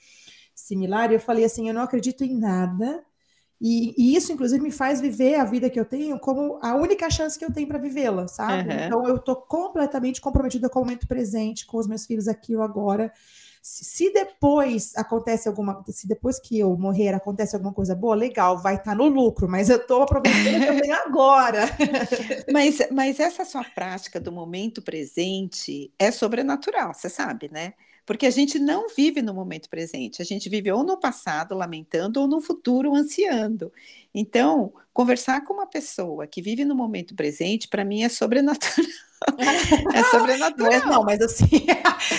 similar. 0.54 1.11
E 1.11 1.14
eu 1.14 1.21
falei 1.21 1.44
assim, 1.44 1.68
eu 1.68 1.75
não 1.75 1.82
acredito 1.82 2.25
em 2.25 2.38
nada. 2.38 3.04
E, 3.64 3.95
e, 3.97 4.16
isso, 4.16 4.33
inclusive, 4.33 4.61
me 4.61 4.73
faz 4.73 5.00
viver 5.00 5.37
a 5.37 5.45
vida 5.45 5.71
que 5.71 5.78
eu 5.78 5.85
tenho 5.85 6.19
como 6.19 6.59
a 6.61 6.75
única 6.75 7.09
chance 7.09 7.38
que 7.38 7.45
eu 7.45 7.52
tenho 7.52 7.69
para 7.69 7.78
vivê-la, 7.78 8.26
sabe? 8.26 8.69
Uhum. 8.69 8.87
Então, 8.87 9.07
eu 9.07 9.14
estou 9.14 9.37
completamente 9.37 10.21
comprometida 10.21 10.69
com 10.69 10.81
o 10.81 10.83
momento 10.83 11.07
presente, 11.07 11.64
com 11.64 11.78
os 11.78 11.87
meus 11.87 12.04
filhos 12.04 12.26
aqui 12.26 12.57
ou 12.57 12.62
agora. 12.62 13.12
Se, 13.62 14.12
depois 14.12 14.90
acontece 14.97 15.47
alguma, 15.47 15.81
se 15.87 16.09
depois 16.09 16.40
que 16.40 16.59
eu 16.59 16.76
morrer 16.76 17.14
acontece 17.14 17.54
alguma 17.54 17.73
coisa 17.73 17.95
boa, 17.95 18.16
legal, 18.16 18.59
vai 18.59 18.75
estar 18.75 18.90
tá 18.90 18.97
no 18.97 19.07
lucro, 19.07 19.49
mas 19.49 19.71
eu 19.71 19.76
estou 19.76 20.02
aproveitando 20.02 20.66
também 20.66 20.90
agora. 20.90 21.61
mas, 22.52 22.78
mas 22.90 23.21
essa 23.21 23.45
sua 23.45 23.62
prática 23.62 24.19
do 24.19 24.33
momento 24.33 24.83
presente 24.83 25.95
é 26.00 26.11
sobrenatural, 26.11 26.92
você 26.92 27.09
sabe, 27.09 27.49
né? 27.52 27.75
Porque 28.04 28.26
a 28.26 28.30
gente 28.30 28.59
não 28.59 28.88
vive 28.88 29.23
no 29.23 29.32
momento 29.32 29.68
presente, 29.68 30.21
a 30.21 30.25
gente 30.25 30.49
vive 30.49 30.73
ou 30.73 30.82
no 30.82 30.99
passado 30.99 31.54
lamentando 31.54 32.21
ou 32.21 32.26
no 32.26 32.40
futuro 32.40 32.94
ansiando. 32.94 33.73
Então, 34.12 34.73
conversar 34.92 35.44
com 35.44 35.54
uma 35.54 35.66
pessoa 35.66 36.26
que 36.26 36.42
vive 36.42 36.64
no 36.64 36.75
momento 36.75 37.14
presente, 37.14 37.68
para 37.68 37.85
mim 37.85 38.02
é 38.02 38.09
sobrenatural. 38.09 38.87
é 39.94 40.02
sobrenatural. 40.11 40.80
Não, 40.80 40.87
não, 40.87 41.04
mas 41.04 41.21
assim. 41.21 41.66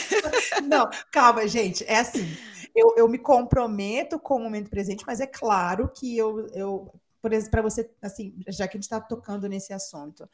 não, 0.66 0.90
calma, 1.12 1.48
gente. 1.48 1.84
É 1.86 1.98
assim. 1.98 2.26
Eu, 2.74 2.96
eu 2.98 3.08
me 3.08 3.20
comprometo 3.20 4.18
com 4.18 4.36
o 4.36 4.40
momento 4.40 4.70
presente, 4.70 5.04
mas 5.06 5.20
é 5.20 5.28
claro 5.28 5.92
que 5.94 6.18
eu, 6.18 6.48
eu 6.54 6.92
por 7.24 7.32
exemplo, 7.32 7.52
para 7.52 7.62
você, 7.62 7.90
assim, 8.02 8.36
já 8.50 8.68
que 8.68 8.76
a 8.76 8.78
gente 8.78 8.84
está 8.84 9.00
tocando 9.00 9.48
nesse 9.48 9.72
assunto, 9.72 10.30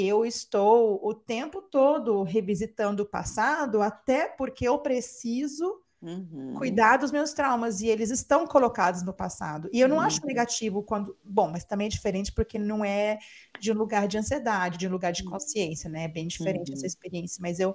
eu 0.00 0.24
estou 0.24 1.00
o 1.02 1.14
tempo 1.14 1.62
todo 1.62 2.22
revisitando 2.22 3.02
o 3.02 3.06
passado, 3.06 3.82
até 3.82 4.28
porque 4.28 4.66
eu 4.66 4.78
preciso 4.78 5.82
Uhum. 6.00 6.54
Cuidar 6.54 6.96
dos 6.96 7.10
meus 7.10 7.32
traumas 7.32 7.80
e 7.80 7.88
eles 7.88 8.10
estão 8.10 8.46
colocados 8.46 9.02
no 9.02 9.12
passado. 9.12 9.68
E 9.72 9.80
eu 9.80 9.88
não 9.88 9.96
uhum. 9.96 10.02
acho 10.02 10.24
negativo 10.24 10.82
quando. 10.82 11.16
Bom, 11.24 11.50
mas 11.50 11.64
também 11.64 11.88
é 11.88 11.90
diferente 11.90 12.32
porque 12.32 12.56
não 12.56 12.84
é 12.84 13.18
de 13.58 13.72
um 13.72 13.74
lugar 13.74 14.06
de 14.06 14.16
ansiedade, 14.16 14.78
de 14.78 14.86
um 14.86 14.92
lugar 14.92 15.12
de 15.12 15.24
uhum. 15.24 15.30
consciência, 15.30 15.90
né? 15.90 16.04
É 16.04 16.08
bem 16.08 16.28
diferente 16.28 16.70
uhum. 16.70 16.74
essa 16.74 16.86
experiência. 16.86 17.40
Mas 17.42 17.58
eu. 17.58 17.74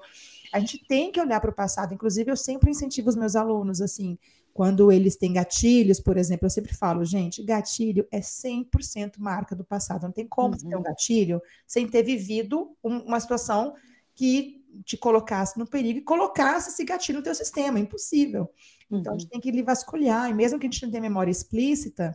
A 0.53 0.59
gente 0.59 0.85
tem 0.87 1.11
que 1.11 1.19
olhar 1.19 1.41
para 1.41 1.51
o 1.51 1.55
passado. 1.55 1.93
Inclusive, 1.93 2.31
eu 2.31 2.37
sempre 2.37 2.71
incentivo 2.71 3.09
os 3.09 3.15
meus 3.17 3.35
alunos 3.35 3.81
assim. 3.81 4.17
Quando 4.53 4.91
eles 4.91 5.15
têm 5.15 5.33
gatilhos, 5.33 5.99
por 5.99 6.15
exemplo, 6.15 6.45
eu 6.45 6.49
sempre 6.49 6.75
falo, 6.75 7.03
gente, 7.03 7.43
gatilho 7.43 8.07
é 8.11 8.19
100% 8.19 9.13
marca 9.17 9.55
do 9.55 9.63
passado. 9.63 10.03
Não 10.03 10.11
tem 10.11 10.27
como 10.27 10.53
uhum. 10.53 10.69
ter 10.69 10.75
um 10.75 10.83
gatilho 10.83 11.41
sem 11.65 11.87
ter 11.87 12.03
vivido 12.03 12.75
um, 12.83 12.99
uma 12.99 13.19
situação 13.19 13.73
que 14.13 14.63
te 14.85 14.95
colocasse 14.95 15.57
no 15.57 15.65
perigo 15.65 15.99
e 15.99 16.03
colocasse 16.03 16.69
esse 16.69 16.83
gatilho 16.83 17.17
no 17.17 17.23
teu 17.23 17.33
sistema. 17.33 17.79
Impossível. 17.79 18.47
Então, 18.91 19.13
uhum. 19.13 19.17
a 19.17 19.19
gente 19.19 19.29
tem 19.29 19.41
que 19.41 19.49
lhe 19.49 19.63
vasculhar. 19.63 20.29
E 20.29 20.33
mesmo 20.35 20.59
que 20.59 20.67
a 20.67 20.69
gente 20.69 20.83
não 20.83 20.91
tenha 20.91 21.01
memória 21.01 21.31
explícita, 21.31 22.13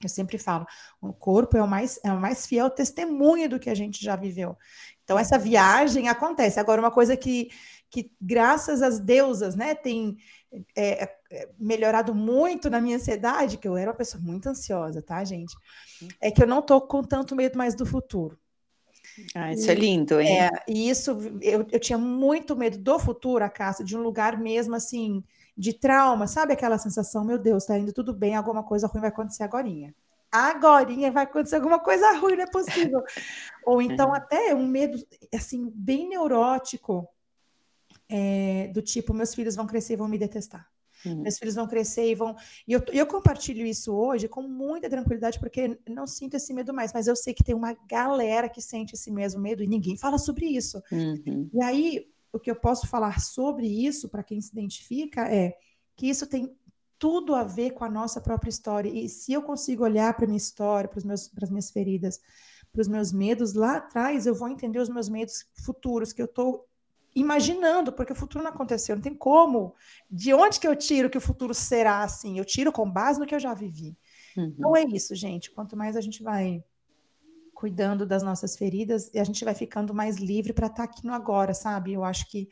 eu 0.00 0.08
sempre 0.08 0.38
falo, 0.38 0.66
o 1.00 1.12
corpo 1.12 1.56
é 1.56 1.62
o 1.62 1.66
mais, 1.66 1.98
é 2.04 2.12
o 2.12 2.20
mais 2.20 2.46
fiel 2.46 2.70
testemunho 2.70 3.48
do 3.48 3.58
que 3.58 3.70
a 3.70 3.74
gente 3.74 4.04
já 4.04 4.14
viveu. 4.14 4.56
Então, 5.02 5.18
essa 5.18 5.36
viagem 5.36 6.08
acontece. 6.08 6.60
Agora, 6.60 6.80
uma 6.80 6.92
coisa 6.92 7.16
que, 7.16 7.48
que 7.90 8.12
graças 8.20 8.82
às 8.82 9.00
deusas, 9.00 9.56
né, 9.56 9.74
tem 9.74 10.16
é, 10.76 11.04
é, 11.30 11.48
melhorado 11.58 12.14
muito 12.14 12.70
na 12.70 12.80
minha 12.80 12.96
ansiedade, 12.96 13.58
que 13.58 13.66
eu 13.66 13.76
era 13.76 13.90
uma 13.90 13.96
pessoa 13.96 14.22
muito 14.22 14.48
ansiosa, 14.48 15.02
tá, 15.02 15.22
gente? 15.24 15.54
É 16.20 16.30
que 16.30 16.42
eu 16.42 16.46
não 16.46 16.62
tô 16.62 16.80
com 16.80 17.02
tanto 17.02 17.34
medo 17.34 17.58
mais 17.58 17.74
do 17.74 17.84
futuro. 17.84 18.38
Ah, 19.34 19.52
isso 19.52 19.68
e, 19.68 19.70
é 19.70 19.74
lindo, 19.74 20.20
hein? 20.20 20.40
É, 20.40 20.50
e 20.68 20.88
isso, 20.90 21.18
eu, 21.40 21.66
eu 21.70 21.80
tinha 21.80 21.98
muito 21.98 22.56
medo 22.56 22.78
do 22.78 22.98
futuro, 22.98 23.44
a 23.44 23.48
casa, 23.48 23.84
de 23.84 23.96
um 23.96 24.02
lugar 24.02 24.38
mesmo 24.38 24.74
assim, 24.74 25.22
de 25.56 25.72
trauma, 25.72 26.26
sabe 26.26 26.52
aquela 26.52 26.78
sensação, 26.78 27.24
meu 27.24 27.38
Deus, 27.38 27.64
tá 27.64 27.78
indo 27.78 27.92
tudo 27.92 28.12
bem, 28.12 28.34
alguma 28.34 28.62
coisa 28.62 28.86
ruim 28.86 29.00
vai 29.00 29.10
acontecer 29.10 29.42
agora. 29.42 29.68
Agora 30.30 30.86
vai 31.12 31.24
acontecer 31.24 31.56
alguma 31.56 31.78
coisa 31.78 32.12
ruim, 32.18 32.36
não 32.36 32.44
é 32.44 32.50
possível. 32.50 33.02
Ou 33.64 33.80
então 33.80 34.14
é. 34.14 34.18
até 34.18 34.54
um 34.54 34.66
medo, 34.66 34.98
assim, 35.34 35.70
bem 35.74 36.08
neurótico, 36.08 37.08
é, 38.08 38.68
do 38.68 38.82
tipo, 38.82 39.12
meus 39.12 39.34
filhos 39.34 39.56
vão 39.56 39.66
crescer 39.66 39.94
e 39.94 39.96
vão 39.96 40.08
me 40.08 40.18
detestar. 40.18 40.66
Uhum. 41.04 41.22
Meus 41.22 41.38
filhos 41.38 41.54
vão 41.54 41.66
crescer 41.66 42.10
e 42.10 42.14
vão. 42.14 42.34
E 42.66 42.72
eu, 42.72 42.82
eu 42.92 43.06
compartilho 43.06 43.66
isso 43.66 43.92
hoje 43.92 44.28
com 44.28 44.42
muita 44.42 44.88
tranquilidade, 44.88 45.38
porque 45.38 45.78
não 45.88 46.06
sinto 46.06 46.34
esse 46.34 46.52
medo 46.52 46.72
mais, 46.72 46.92
mas 46.92 47.06
eu 47.06 47.14
sei 47.14 47.34
que 47.34 47.44
tem 47.44 47.54
uma 47.54 47.74
galera 47.88 48.48
que 48.48 48.62
sente 48.62 48.94
esse 48.94 49.10
mesmo 49.10 49.40
medo 49.40 49.62
e 49.62 49.66
ninguém 49.66 49.96
fala 49.96 50.18
sobre 50.18 50.46
isso. 50.46 50.82
Uhum. 50.90 51.50
E 51.52 51.62
aí, 51.62 52.06
o 52.32 52.38
que 52.38 52.50
eu 52.50 52.56
posso 52.56 52.86
falar 52.88 53.20
sobre 53.20 53.66
isso, 53.66 54.08
para 54.08 54.24
quem 54.24 54.40
se 54.40 54.50
identifica, 54.52 55.22
é 55.22 55.54
que 55.96 56.08
isso 56.08 56.26
tem 56.26 56.54
tudo 56.98 57.34
a 57.34 57.44
ver 57.44 57.72
com 57.72 57.84
a 57.84 57.90
nossa 57.90 58.20
própria 58.20 58.50
história. 58.50 58.88
E 58.88 59.08
se 59.08 59.32
eu 59.32 59.42
consigo 59.42 59.84
olhar 59.84 60.14
para 60.14 60.26
minha 60.26 60.36
história, 60.36 60.88
para 60.88 60.98
as 60.98 61.50
minhas 61.50 61.70
feridas, 61.70 62.20
para 62.72 62.80
os 62.80 62.88
meus 62.88 63.12
medos 63.12 63.54
lá 63.54 63.76
atrás, 63.76 64.26
eu 64.26 64.34
vou 64.34 64.48
entender 64.48 64.78
os 64.78 64.88
meus 64.88 65.08
medos 65.08 65.46
futuros 65.64 66.12
que 66.12 66.20
eu 66.20 66.26
estou 66.26 66.65
imaginando, 67.16 67.90
porque 67.90 68.12
o 68.12 68.16
futuro 68.16 68.44
não 68.44 68.50
aconteceu, 68.50 68.94
não 68.94 69.02
tem 69.02 69.14
como. 69.14 69.74
De 70.10 70.34
onde 70.34 70.60
que 70.60 70.68
eu 70.68 70.76
tiro 70.76 71.08
que 71.08 71.16
o 71.16 71.20
futuro 71.20 71.54
será 71.54 72.02
assim? 72.02 72.38
Eu 72.38 72.44
tiro 72.44 72.70
com 72.70 72.88
base 72.88 73.18
no 73.18 73.26
que 73.26 73.34
eu 73.34 73.40
já 73.40 73.54
vivi. 73.54 73.96
Uhum. 74.36 74.54
Então 74.58 74.76
é 74.76 74.84
isso, 74.84 75.14
gente. 75.14 75.50
Quanto 75.50 75.74
mais 75.74 75.96
a 75.96 76.00
gente 76.02 76.22
vai 76.22 76.62
cuidando 77.54 78.04
das 78.04 78.22
nossas 78.22 78.54
feridas, 78.54 79.10
a 79.14 79.24
gente 79.24 79.42
vai 79.42 79.54
ficando 79.54 79.94
mais 79.94 80.16
livre 80.16 80.52
para 80.52 80.66
estar 80.66 80.76
tá 80.76 80.84
aqui 80.84 81.06
no 81.06 81.14
agora, 81.14 81.54
sabe? 81.54 81.94
Eu 81.94 82.04
acho 82.04 82.28
que 82.28 82.48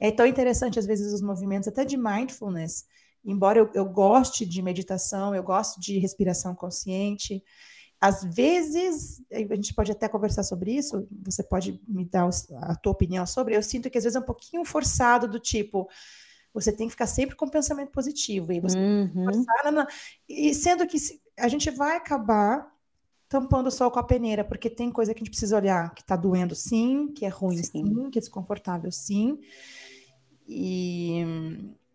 é 0.00 0.10
tão 0.10 0.26
interessante, 0.26 0.78
às 0.78 0.86
vezes, 0.86 1.12
os 1.12 1.20
movimentos 1.20 1.68
até 1.68 1.84
de 1.84 1.98
mindfulness. 1.98 2.86
Embora 3.22 3.58
eu, 3.58 3.70
eu 3.74 3.84
goste 3.84 4.46
de 4.46 4.62
meditação, 4.62 5.34
eu 5.34 5.42
gosto 5.42 5.78
de 5.78 5.98
respiração 5.98 6.54
consciente, 6.54 7.42
às 8.00 8.22
vezes, 8.22 9.20
a 9.32 9.54
gente 9.54 9.74
pode 9.74 9.90
até 9.90 10.08
conversar 10.08 10.44
sobre 10.44 10.72
isso, 10.72 11.06
você 11.24 11.42
pode 11.42 11.80
me 11.86 12.04
dar 12.04 12.28
a 12.62 12.76
tua 12.76 12.92
opinião 12.92 13.26
sobre, 13.26 13.56
eu 13.56 13.62
sinto 13.62 13.90
que 13.90 13.98
às 13.98 14.04
vezes 14.04 14.16
é 14.16 14.20
um 14.20 14.24
pouquinho 14.24 14.64
forçado 14.64 15.26
do 15.26 15.40
tipo, 15.40 15.88
você 16.54 16.70
tem 16.70 16.86
que 16.86 16.92
ficar 16.92 17.08
sempre 17.08 17.34
com 17.34 17.48
pensamento 17.48 17.90
positivo, 17.90 18.52
e 18.52 18.60
você 18.60 18.78
uhum. 18.78 19.24
forçar, 19.24 19.72
não, 19.72 19.86
e 20.28 20.54
sendo 20.54 20.86
que 20.86 20.96
a 21.36 21.48
gente 21.48 21.70
vai 21.70 21.96
acabar 21.96 22.72
tampando 23.28 23.66
o 23.66 23.70
sol 23.70 23.90
com 23.90 23.98
a 23.98 24.04
peneira, 24.04 24.44
porque 24.44 24.70
tem 24.70 24.92
coisa 24.92 25.12
que 25.12 25.18
a 25.18 25.22
gente 25.24 25.30
precisa 25.30 25.56
olhar, 25.56 25.92
que 25.92 26.04
tá 26.04 26.14
doendo 26.14 26.54
sim, 26.54 27.08
que 27.08 27.24
é 27.24 27.28
ruim 27.28 27.56
sim, 27.56 27.84
sim 27.84 28.10
que 28.10 28.18
é 28.18 28.20
desconfortável 28.20 28.92
sim, 28.92 29.40
e, 30.46 31.24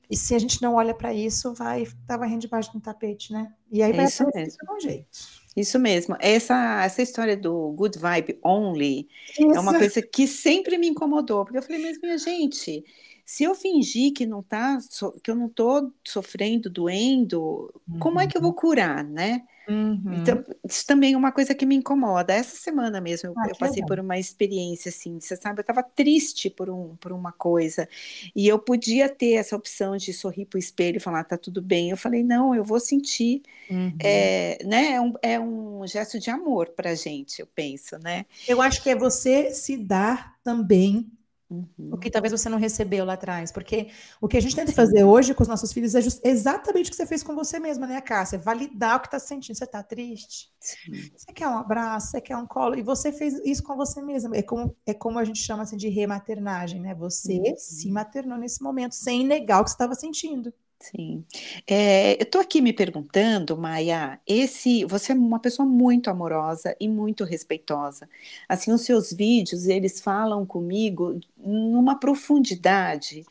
e 0.10 0.18
se 0.18 0.36
a 0.36 0.40
gente 0.40 0.62
não 0.62 0.76
olha 0.76 0.94
para 0.94 1.14
isso, 1.14 1.54
vai 1.54 1.84
estar 1.84 1.98
tá 2.06 2.18
varrendo 2.18 2.42
debaixo 2.42 2.72
do 2.74 2.82
tapete, 2.82 3.32
né? 3.32 3.52
E 3.72 3.82
aí 3.82 3.92
é 3.92 3.96
vai 3.96 4.06
isso 4.06 4.24
mesmo. 4.34 4.58
de 4.64 4.72
um 4.72 4.80
jeito. 4.80 5.43
Isso 5.56 5.78
mesmo. 5.78 6.16
Essa, 6.20 6.84
essa 6.84 7.02
história 7.02 7.38
do 7.38 7.72
good 7.74 7.98
vibe 8.00 8.40
only 8.44 9.08
Isso. 9.30 9.52
é 9.52 9.60
uma 9.60 9.78
coisa 9.78 10.02
que 10.02 10.28
sempre 10.28 10.78
me 10.78 10.88
incomodou, 10.88 11.46
porque 11.46 11.58
eu 11.58 11.62
falei, 11.62 11.82
mas 11.82 12.00
minha 12.02 12.18
gente, 12.18 12.84
se 13.26 13.44
eu 13.44 13.56
fingir 13.56 14.14
que 14.14 14.26
não 14.26 14.44
tá, 14.44 14.78
que 15.24 15.32
eu 15.32 15.36
não 15.36 15.48
estou 15.48 15.94
sofrendo, 16.04 16.70
doendo, 16.70 17.74
uhum. 17.88 18.00
como 18.00 18.20
é 18.20 18.28
que 18.28 18.38
eu 18.38 18.42
vou 18.42 18.52
uhum. 18.52 18.58
curar, 18.58 19.04
né? 19.04 19.44
Uhum. 19.68 20.16
Então, 20.16 20.44
isso 20.68 20.86
também 20.86 21.14
é 21.14 21.18
uma 21.18 21.32
coisa 21.32 21.56
que 21.56 21.66
me 21.66 21.76
incomoda. 21.76 22.34
Essa 22.34 22.56
semana 22.56 23.00
mesmo 23.00 23.30
eu, 23.30 23.34
ah, 23.38 23.48
eu 23.48 23.56
passei 23.56 23.84
por 23.86 24.00
uma 24.00 24.18
experiência 24.18 24.90
assim, 24.90 25.20
você 25.20 25.36
sabe, 25.38 25.60
eu 25.60 25.62
estava 25.62 25.82
triste 25.82 26.50
por, 26.50 26.70
um, 26.70 26.96
por 26.98 27.12
uma 27.12 27.32
coisa 27.32 27.88
e 28.36 28.48
eu 28.48 28.60
podia 28.60 29.08
ter 29.08 29.34
essa 29.34 29.56
opção 29.56 29.96
de 29.96 30.12
sorrir 30.12 30.46
para 30.46 30.58
o 30.58 30.60
espelho 30.60 30.98
e 30.98 31.00
falar, 31.00 31.24
tá 31.24 31.38
tudo 31.38 31.62
bem. 31.62 31.90
Eu 31.90 31.98
falei, 31.98 32.24
não, 32.24 32.54
eu 32.54 32.64
vou 32.64 32.80
sentir, 32.80 33.42
uhum. 33.70 33.96
é, 34.00 34.58
né? 34.66 34.92
É 34.94 35.02
um, 35.02 35.14
é 35.22 35.40
um 35.40 35.88
gesto 35.88 36.20
de 36.20 36.30
amor 36.30 36.70
para 36.70 36.94
gente, 36.94 37.40
eu 37.40 37.48
penso, 37.48 37.98
né? 38.00 38.26
Eu 38.48 38.62
acho 38.62 38.84
que 38.84 38.90
é 38.90 38.96
você 38.96 39.52
se 39.52 39.78
dar 39.78 40.36
também 40.44 41.10
Uhum. 41.54 41.90
O 41.92 41.98
que 41.98 42.10
talvez 42.10 42.32
você 42.32 42.50
não 42.50 42.58
recebeu 42.58 43.06
lá 43.06 43.14
atrás. 43.14 43.52
Porque 43.52 43.90
o 44.20 44.28
que 44.28 44.38
a 44.38 44.42
gente 44.42 44.56
tenta 44.56 44.72
fazer 44.72 45.04
hoje 45.04 45.34
com 45.34 45.44
os 45.44 45.50
nossos 45.50 45.72
filhos 45.72 45.94
é 45.94 46.00
exatamente 46.24 46.88
o 46.88 46.90
que 46.90 46.96
você 46.96 47.06
fez 47.06 47.22
com 47.22 47.36
você 47.36 47.60
mesma, 47.60 47.86
né, 47.86 48.02
Cássia? 48.02 48.40
Validar 48.40 48.98
o 48.98 49.00
que 49.00 49.08
está 49.08 49.20
sentindo. 49.20 49.56
Você 49.56 49.64
está 49.64 49.84
triste? 49.84 50.52
Sim. 50.60 51.12
Você 51.16 51.32
quer 51.32 51.48
um 51.48 51.58
abraço? 51.58 52.12
Você 52.12 52.22
quer 52.22 52.38
um 52.38 52.48
colo? 52.48 52.76
E 52.76 52.82
você 52.82 53.12
fez 53.12 53.34
isso 53.46 53.62
com 53.62 53.76
você 53.76 54.02
mesma. 54.02 54.36
É 54.36 54.42
como, 54.42 54.76
é 54.86 54.94
como 54.94 55.20
a 55.20 55.24
gente 55.24 55.40
chama 55.40 55.64
assim, 55.64 55.78
de 55.78 55.90
rematernagem, 55.90 56.82
né? 56.82 56.96
Você 56.96 57.38
uhum. 57.38 57.56
se 57.58 57.92
maternou 57.92 58.38
nesse 58.38 58.64
momento, 58.64 58.96
sem 58.96 59.26
negar 59.26 59.62
o 59.62 59.64
que 59.64 59.70
você 59.70 59.76
estava 59.76 59.94
sentindo. 59.94 60.54
Sim. 60.84 61.24
É, 61.66 62.16
eu 62.20 62.24
estou 62.24 62.42
aqui 62.42 62.60
me 62.62 62.74
perguntando, 62.74 63.56
Maia, 63.58 64.20
esse, 64.28 64.84
você 64.84 65.14
é 65.14 65.16
uma 65.16 65.40
pessoa 65.40 65.66
muito 65.66 66.10
amorosa 66.10 66.76
e 66.78 66.90
muito 66.90 67.24
respeitosa. 67.24 68.10
Assim, 68.50 68.70
os 68.74 68.82
seus 68.82 69.14
vídeos, 69.14 69.68
eles 69.68 70.02
falam 70.02 70.46
comigo 70.46 71.22
numa 71.38 71.98
profundidade 71.98 73.24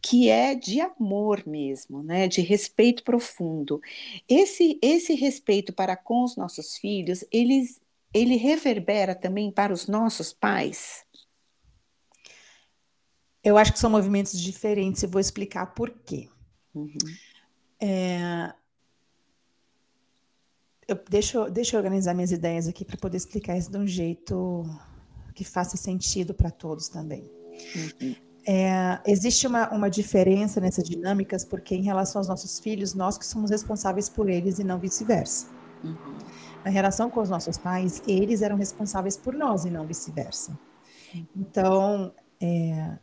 que 0.00 0.30
é 0.30 0.54
de 0.54 0.80
amor 0.80 1.42
mesmo, 1.46 2.02
né? 2.02 2.26
De 2.26 2.40
respeito 2.40 3.04
profundo. 3.04 3.82
Esse, 4.26 4.78
esse 4.80 5.14
respeito 5.14 5.74
para 5.74 5.96
com 5.96 6.24
os 6.24 6.36
nossos 6.36 6.78
filhos, 6.78 7.22
eles, 7.30 7.82
ele 8.14 8.36
reverbera 8.36 9.14
também 9.14 9.50
para 9.50 9.74
os 9.74 9.86
nossos 9.86 10.32
pais? 10.32 11.04
Eu 13.42 13.58
acho 13.58 13.74
que 13.74 13.78
são 13.78 13.90
movimentos 13.90 14.40
diferentes 14.40 15.02
e 15.02 15.06
vou 15.06 15.20
explicar 15.20 15.66
por 15.74 15.90
quê. 15.90 16.30
Uhum. 16.74 16.96
É, 17.80 18.52
eu, 20.86 20.98
deixa, 21.08 21.50
deixa 21.50 21.76
eu 21.76 21.78
organizar 21.78 22.14
minhas 22.14 22.32
ideias 22.32 22.68
aqui 22.68 22.84
para 22.84 22.96
poder 22.96 23.16
explicar 23.16 23.56
isso 23.56 23.70
de 23.70 23.78
um 23.78 23.86
jeito 23.86 24.64
que 25.34 25.44
faça 25.44 25.76
sentido 25.76 26.34
para 26.34 26.50
todos 26.50 26.88
também. 26.88 27.30
Uhum. 28.02 28.14
É, 28.46 29.00
existe 29.06 29.46
uma, 29.46 29.70
uma 29.70 29.88
diferença 29.88 30.60
nessas 30.60 30.84
dinâmicas, 30.84 31.44
porque 31.44 31.74
em 31.74 31.82
relação 31.82 32.20
aos 32.20 32.28
nossos 32.28 32.58
filhos, 32.58 32.94
nós 32.94 33.16
que 33.16 33.24
somos 33.24 33.50
responsáveis 33.50 34.08
por 34.08 34.28
eles 34.28 34.58
e 34.58 34.64
não 34.64 34.78
vice-versa. 34.78 35.48
Uhum. 35.82 36.18
Na 36.62 36.70
relação 36.70 37.10
com 37.10 37.20
os 37.20 37.30
nossos 37.30 37.56
pais, 37.56 38.02
eles 38.06 38.42
eram 38.42 38.56
responsáveis 38.56 39.16
por 39.16 39.34
nós 39.34 39.64
e 39.64 39.70
não 39.70 39.86
vice-versa. 39.86 40.58
Então, 41.34 42.12
é, 42.40 42.98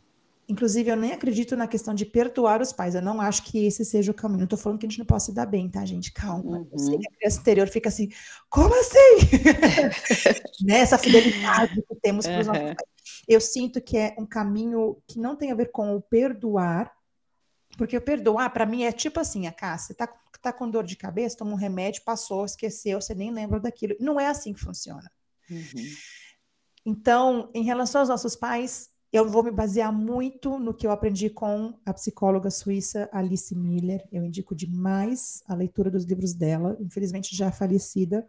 Inclusive, 0.49 0.89
eu 0.89 0.97
nem 0.97 1.13
acredito 1.13 1.56
na 1.56 1.67
questão 1.67 1.93
de 1.93 2.06
perdoar 2.06 2.62
os 2.62 2.73
pais. 2.73 2.93
Eu 2.93 3.01
não 3.01 3.21
acho 3.21 3.43
que 3.43 3.65
esse 3.65 3.86
seja 3.86 4.12
o 4.12 4.15
caminho. 4.15 4.39
Não 4.39 4.43
estou 4.45 4.60
falando 4.60 4.80
que 4.80 4.86
a 4.86 4.89
gente 4.89 4.99
não 4.99 5.06
possa 5.06 5.27
se 5.27 5.34
dar 5.34 5.45
bem, 5.45 5.69
tá, 5.69 5.86
gente? 5.86 6.12
Calma. 6.12 6.58
Uhum. 6.58 6.69
Eu 6.71 6.80
sei 6.80 6.97
que 6.97 7.08
a 7.08 7.12
criança 7.12 7.39
interior 7.39 7.67
fica 7.69 7.89
assim, 7.89 8.10
como 8.49 8.73
assim? 8.80 9.30
Nessa 10.62 10.97
né, 10.97 11.04
fidelidade 11.04 11.82
que 11.82 11.95
temos 12.01 12.25
para 12.25 12.41
os 12.41 12.47
uhum. 12.47 12.54
nossos 12.54 12.75
pais. 12.75 12.91
Eu 13.27 13.39
sinto 13.39 13.82
que 13.82 13.97
é 13.97 14.15
um 14.17 14.25
caminho 14.25 15.01
que 15.08 15.19
não 15.19 15.36
tem 15.36 15.51
a 15.51 15.56
ver 15.56 15.71
com 15.71 15.95
o 15.95 16.01
perdoar, 16.01 16.91
porque 17.77 17.95
o 17.95 18.01
perdoar, 18.01 18.51
para 18.51 18.65
mim, 18.65 18.84
é 18.84 18.91
tipo 18.91 19.19
assim, 19.19 19.47
a 19.47 19.51
Cássia, 19.51 19.95
tá, 19.95 20.08
tá 20.41 20.51
com 20.51 20.69
dor 20.69 20.84
de 20.84 20.97
cabeça, 20.97 21.38
toma 21.38 21.51
um 21.51 21.56
remédio, 21.56 22.04
passou, 22.04 22.43
esqueceu, 22.43 22.99
você 22.99 23.13
nem 23.13 23.32
lembra 23.32 23.60
daquilo. 23.60 23.95
Não 23.99 24.19
é 24.19 24.27
assim 24.27 24.54
que 24.54 24.60
funciona. 24.60 25.10
Uhum. 25.49 25.86
Então, 26.86 27.49
em 27.54 27.63
relação 27.63 28.01
aos 28.01 28.10
nossos 28.10 28.36
pais, 28.36 28.90
eu 29.12 29.30
vou 29.30 29.43
me 29.43 29.52
basear 29.52 29.91
muito 29.91 30.58
no 30.58 30.74
que 30.74 30.88
eu 30.88 30.91
aprendi 30.91 31.30
com 31.30 31.74
a 31.86 31.93
psicóloga 31.93 32.50
suíça 32.50 33.10
Alice 33.12 33.54
Miller. 33.54 34.08
Eu 34.12 34.24
indico 34.24 34.56
demais 34.56 35.43
a 35.47 35.54
leitura 35.54 35.91
dos 35.91 36.06
livros 36.06 36.34
dela, 36.34 36.78
infelizmente 36.80 37.36
já 37.36 37.52
falecida, 37.52 38.26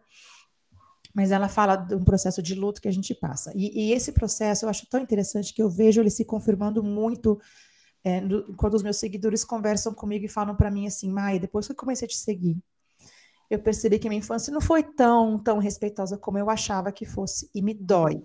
mas 1.14 1.30
ela 1.30 1.48
fala 1.48 1.76
de 1.76 1.94
um 1.94 2.04
processo 2.04 2.42
de 2.42 2.54
luto 2.54 2.80
que 2.80 2.88
a 2.88 2.92
gente 2.92 3.14
passa. 3.14 3.52
E, 3.54 3.90
e 3.90 3.92
esse 3.92 4.10
processo 4.10 4.64
eu 4.64 4.68
acho 4.68 4.88
tão 4.88 5.00
interessante 5.00 5.54
que 5.54 5.62
eu 5.62 5.70
vejo 5.70 6.00
ele 6.00 6.10
se 6.10 6.24
confirmando 6.24 6.82
muito 6.82 7.40
é, 8.02 8.20
no, 8.20 8.56
quando 8.56 8.74
os 8.74 8.82
meus 8.82 8.96
seguidores 8.96 9.44
conversam 9.44 9.94
comigo 9.94 10.24
e 10.24 10.28
falam 10.28 10.56
para 10.56 10.70
mim 10.70 10.86
assim, 10.88 11.08
Maia, 11.08 11.38
depois 11.38 11.66
que 11.66 11.72
eu 11.72 11.76
comecei 11.76 12.06
a 12.06 12.08
te 12.08 12.16
seguir, 12.16 12.56
eu 13.48 13.60
percebi 13.60 13.98
que 13.98 14.08
minha 14.08 14.18
infância 14.18 14.52
não 14.52 14.60
foi 14.60 14.82
tão, 14.82 15.38
tão 15.38 15.58
respeitosa 15.58 16.18
como 16.18 16.38
eu 16.38 16.50
achava 16.50 16.90
que 16.90 17.04
fosse, 17.04 17.48
e 17.54 17.62
me 17.62 17.74
dói. 17.74 18.22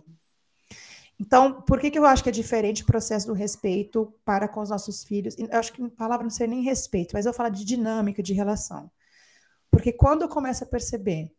Então, 1.20 1.62
por 1.62 1.80
que, 1.80 1.90
que 1.90 1.98
eu 1.98 2.06
acho 2.06 2.24
que 2.24 2.30
é 2.30 2.32
diferente 2.32 2.84
o 2.84 2.86
processo 2.86 3.26
do 3.28 3.34
respeito 3.34 4.14
para 4.24 4.48
com 4.48 4.62
os 4.62 4.70
nossos 4.70 5.04
filhos? 5.04 5.36
Eu 5.38 5.48
acho 5.58 5.74
que 5.74 5.84
a 5.84 5.90
palavra 5.90 6.24
não 6.24 6.30
seria 6.30 6.56
nem 6.56 6.64
respeito, 6.64 7.14
mas 7.14 7.26
eu 7.26 7.34
falo 7.34 7.50
de 7.50 7.66
dinâmica, 7.66 8.22
de 8.22 8.34
relação. 8.34 8.92
Porque 9.72 9.92
quando 9.92 10.22
eu 10.22 10.30
começo 10.30 10.64
a 10.64 10.68
perceber 10.68 11.32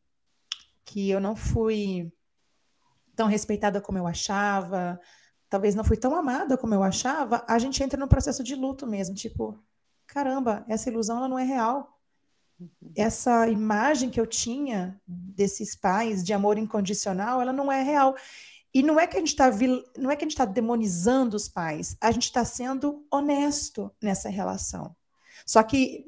que 0.84 1.08
eu 1.10 1.20
não 1.20 1.36
fui 1.36 2.12
tão 3.14 3.28
respeitada 3.28 3.80
como 3.80 3.98
eu 3.98 4.06
achava, 4.06 5.00
talvez 5.48 5.74
não 5.74 5.84
fui 5.84 5.96
tão 5.96 6.14
amada 6.14 6.56
como 6.56 6.74
eu 6.74 6.82
achava, 6.82 7.44
a 7.48 7.58
gente 7.58 7.82
entra 7.82 7.98
no 7.98 8.08
processo 8.08 8.42
de 8.42 8.54
luto 8.54 8.86
mesmo, 8.86 9.14
tipo, 9.14 9.62
caramba, 10.06 10.64
essa 10.68 10.88
ilusão 10.88 11.18
ela 11.18 11.28
não 11.28 11.38
é 11.38 11.44
real. 11.44 11.98
Uhum. 12.58 12.92
Essa 12.96 13.48
imagem 13.48 14.10
que 14.10 14.20
eu 14.20 14.26
tinha 14.26 15.00
desses 15.06 15.76
pais 15.76 16.24
de 16.24 16.32
amor 16.32 16.58
incondicional, 16.58 17.40
ela 17.40 17.52
não 17.52 17.70
é 17.70 17.82
real. 17.82 18.16
E 18.78 18.82
não 18.82 18.98
é 19.00 19.08
que 19.08 19.16
a 19.16 19.18
gente 19.18 19.30
está 19.30 19.50
não 19.96 20.08
é 20.08 20.14
que 20.14 20.24
a 20.24 20.26
gente 20.26 20.34
está 20.34 20.44
demonizando 20.44 21.36
os 21.36 21.48
pais, 21.48 21.96
a 22.00 22.12
gente 22.12 22.26
está 22.26 22.44
sendo 22.44 23.04
honesto 23.10 23.90
nessa 24.00 24.28
relação. 24.28 24.94
Só 25.44 25.64
que 25.64 26.06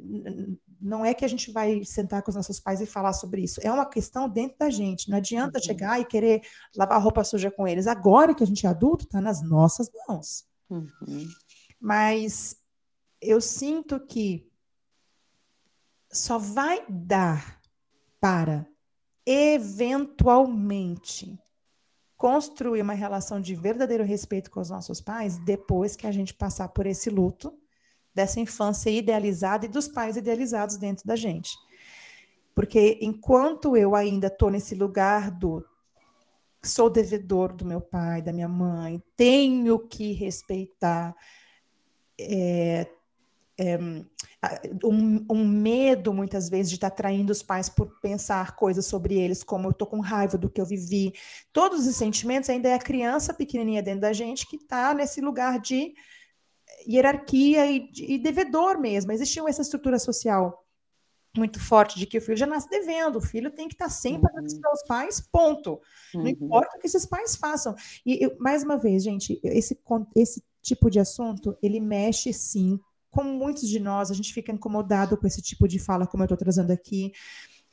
não 0.80 1.04
é 1.04 1.12
que 1.12 1.24
a 1.24 1.28
gente 1.28 1.50
vai 1.50 1.82
sentar 1.82 2.22
com 2.22 2.30
os 2.30 2.36
nossos 2.36 2.60
pais 2.60 2.80
e 2.80 2.86
falar 2.86 3.12
sobre 3.12 3.42
isso. 3.42 3.60
É 3.64 3.72
uma 3.72 3.86
questão 3.86 4.28
dentro 4.28 4.56
da 4.56 4.70
gente. 4.70 5.10
Não 5.10 5.16
adianta 5.16 5.58
uhum. 5.58 5.64
chegar 5.64 6.00
e 6.00 6.04
querer 6.04 6.42
lavar 6.76 7.02
roupa 7.02 7.24
suja 7.24 7.50
com 7.50 7.66
eles. 7.66 7.88
Agora 7.88 8.36
que 8.36 8.44
a 8.44 8.46
gente 8.46 8.64
é 8.64 8.68
adulto, 8.68 9.04
está 9.04 9.20
nas 9.20 9.42
nossas 9.42 9.90
mãos. 10.06 10.44
Uhum. 10.70 11.28
Mas 11.80 12.54
eu 13.20 13.40
sinto 13.40 13.98
que 13.98 14.48
só 16.12 16.38
vai 16.38 16.84
dar 16.88 17.60
para 18.20 18.64
eventualmente 19.26 21.36
construir 22.20 22.82
uma 22.82 22.92
relação 22.92 23.40
de 23.40 23.54
verdadeiro 23.54 24.04
respeito 24.04 24.50
com 24.50 24.60
os 24.60 24.68
nossos 24.68 25.00
pais 25.00 25.38
depois 25.38 25.96
que 25.96 26.06
a 26.06 26.12
gente 26.12 26.34
passar 26.34 26.68
por 26.68 26.84
esse 26.84 27.08
luto 27.08 27.50
dessa 28.14 28.38
infância 28.38 28.90
idealizada 28.90 29.64
e 29.64 29.70
dos 29.70 29.88
pais 29.88 30.18
idealizados 30.18 30.76
dentro 30.76 31.06
da 31.06 31.16
gente. 31.16 31.56
Porque 32.54 32.98
enquanto 33.00 33.74
eu 33.74 33.94
ainda 33.94 34.26
estou 34.26 34.50
nesse 34.50 34.74
lugar 34.74 35.30
do 35.30 35.64
sou 36.62 36.90
devedor 36.90 37.54
do 37.54 37.64
meu 37.64 37.80
pai, 37.80 38.20
da 38.20 38.34
minha 38.34 38.48
mãe, 38.48 39.02
tenho 39.16 39.78
que 39.78 40.12
respeitar 40.12 41.16
é, 42.20 42.86
é, 43.56 43.78
um, 44.84 45.26
um, 45.30 45.46
medo, 45.46 46.14
muitas 46.14 46.48
vezes, 46.48 46.70
de 46.70 46.76
estar 46.76 46.90
tá 46.90 46.96
traindo 46.96 47.30
os 47.30 47.42
pais 47.42 47.68
por 47.68 48.00
pensar 48.00 48.56
coisas 48.56 48.86
sobre 48.86 49.14
eles, 49.14 49.42
como 49.42 49.66
eu 49.66 49.70
estou 49.70 49.86
com 49.86 50.00
raiva 50.00 50.38
do 50.38 50.48
que 50.48 50.60
eu 50.60 50.66
vivi. 50.66 51.12
Todos 51.52 51.86
os 51.86 51.96
sentimentos 51.96 52.48
ainda 52.48 52.68
é 52.68 52.74
a 52.74 52.78
criança 52.78 53.34
pequenininha 53.34 53.82
dentro 53.82 54.00
da 54.00 54.12
gente 54.12 54.46
que 54.46 54.56
está 54.56 54.94
nesse 54.94 55.20
lugar 55.20 55.60
de 55.60 55.92
hierarquia 56.88 57.70
e, 57.70 57.90
e 57.96 58.18
devedor 58.18 58.78
mesmo. 58.78 59.12
Existia 59.12 59.42
essa 59.48 59.62
estrutura 59.62 59.98
social 59.98 60.64
muito 61.36 61.60
forte 61.60 61.98
de 61.98 62.06
que 62.06 62.18
o 62.18 62.20
filho 62.20 62.36
já 62.36 62.46
nasce 62.46 62.68
devendo, 62.68 63.16
o 63.16 63.20
filho 63.20 63.50
tem 63.50 63.68
que 63.68 63.74
estar 63.74 63.88
sempre 63.88 64.28
uhum. 64.32 64.34
pagando 64.34 64.72
os 64.72 64.82
pais, 64.86 65.20
ponto. 65.20 65.80
Uhum. 66.14 66.22
Não 66.22 66.28
importa 66.28 66.76
o 66.76 66.80
que 66.80 66.86
esses 66.86 67.06
pais 67.06 67.36
façam. 67.36 67.74
E 68.04 68.24
eu, 68.24 68.36
mais 68.38 68.64
uma 68.64 68.76
vez, 68.76 69.02
gente, 69.02 69.38
esse, 69.44 69.78
esse 70.16 70.42
tipo 70.60 70.90
de 70.90 70.98
assunto, 70.98 71.56
ele 71.62 71.78
mexe 71.78 72.32
sim, 72.32 72.80
como 73.10 73.32
muitos 73.32 73.68
de 73.68 73.80
nós, 73.80 74.10
a 74.10 74.14
gente 74.14 74.32
fica 74.32 74.52
incomodado 74.52 75.16
com 75.16 75.26
esse 75.26 75.42
tipo 75.42 75.66
de 75.66 75.78
fala, 75.78 76.06
como 76.06 76.22
eu 76.22 76.26
estou 76.26 76.38
trazendo 76.38 76.70
aqui. 76.72 77.12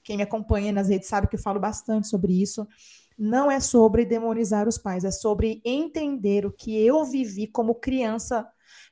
Quem 0.03 0.17
me 0.17 0.23
acompanha 0.23 0.71
nas 0.71 0.89
redes 0.89 1.07
sabe 1.07 1.27
que 1.27 1.35
eu 1.35 1.39
falo 1.39 1.59
bastante 1.59 2.07
sobre 2.07 2.41
isso. 2.41 2.67
Não 3.17 3.49
é 3.51 3.59
sobre 3.59 4.05
demonizar 4.05 4.67
os 4.67 4.77
pais, 4.77 5.03
é 5.03 5.11
sobre 5.11 5.61
entender 5.65 6.45
o 6.45 6.51
que 6.51 6.77
eu 6.85 7.03
vivi 7.03 7.47
como 7.47 7.75
criança 7.75 8.47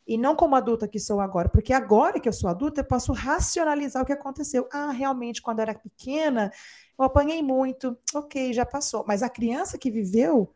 e 0.07 0.17
não 0.17 0.35
como 0.35 0.55
adulta 0.55 0.87
que 0.87 0.99
sou 0.99 1.19
agora, 1.19 1.49
porque 1.49 1.73
agora 1.73 2.19
que 2.19 2.29
eu 2.29 2.33
sou 2.33 2.49
adulta, 2.49 2.81
eu 2.81 2.85
posso 2.85 3.11
racionalizar 3.11 4.03
o 4.03 4.05
que 4.05 4.13
aconteceu. 4.13 4.67
Ah, 4.71 4.91
realmente, 4.91 5.41
quando 5.41 5.59
eu 5.59 5.63
era 5.63 5.73
pequena, 5.73 6.51
eu 6.97 7.05
apanhei 7.05 7.41
muito, 7.41 7.97
ok, 8.13 8.53
já 8.53 8.65
passou. 8.65 9.03
Mas 9.07 9.23
a 9.23 9.29
criança 9.29 9.77
que 9.77 9.89
viveu 9.89 10.53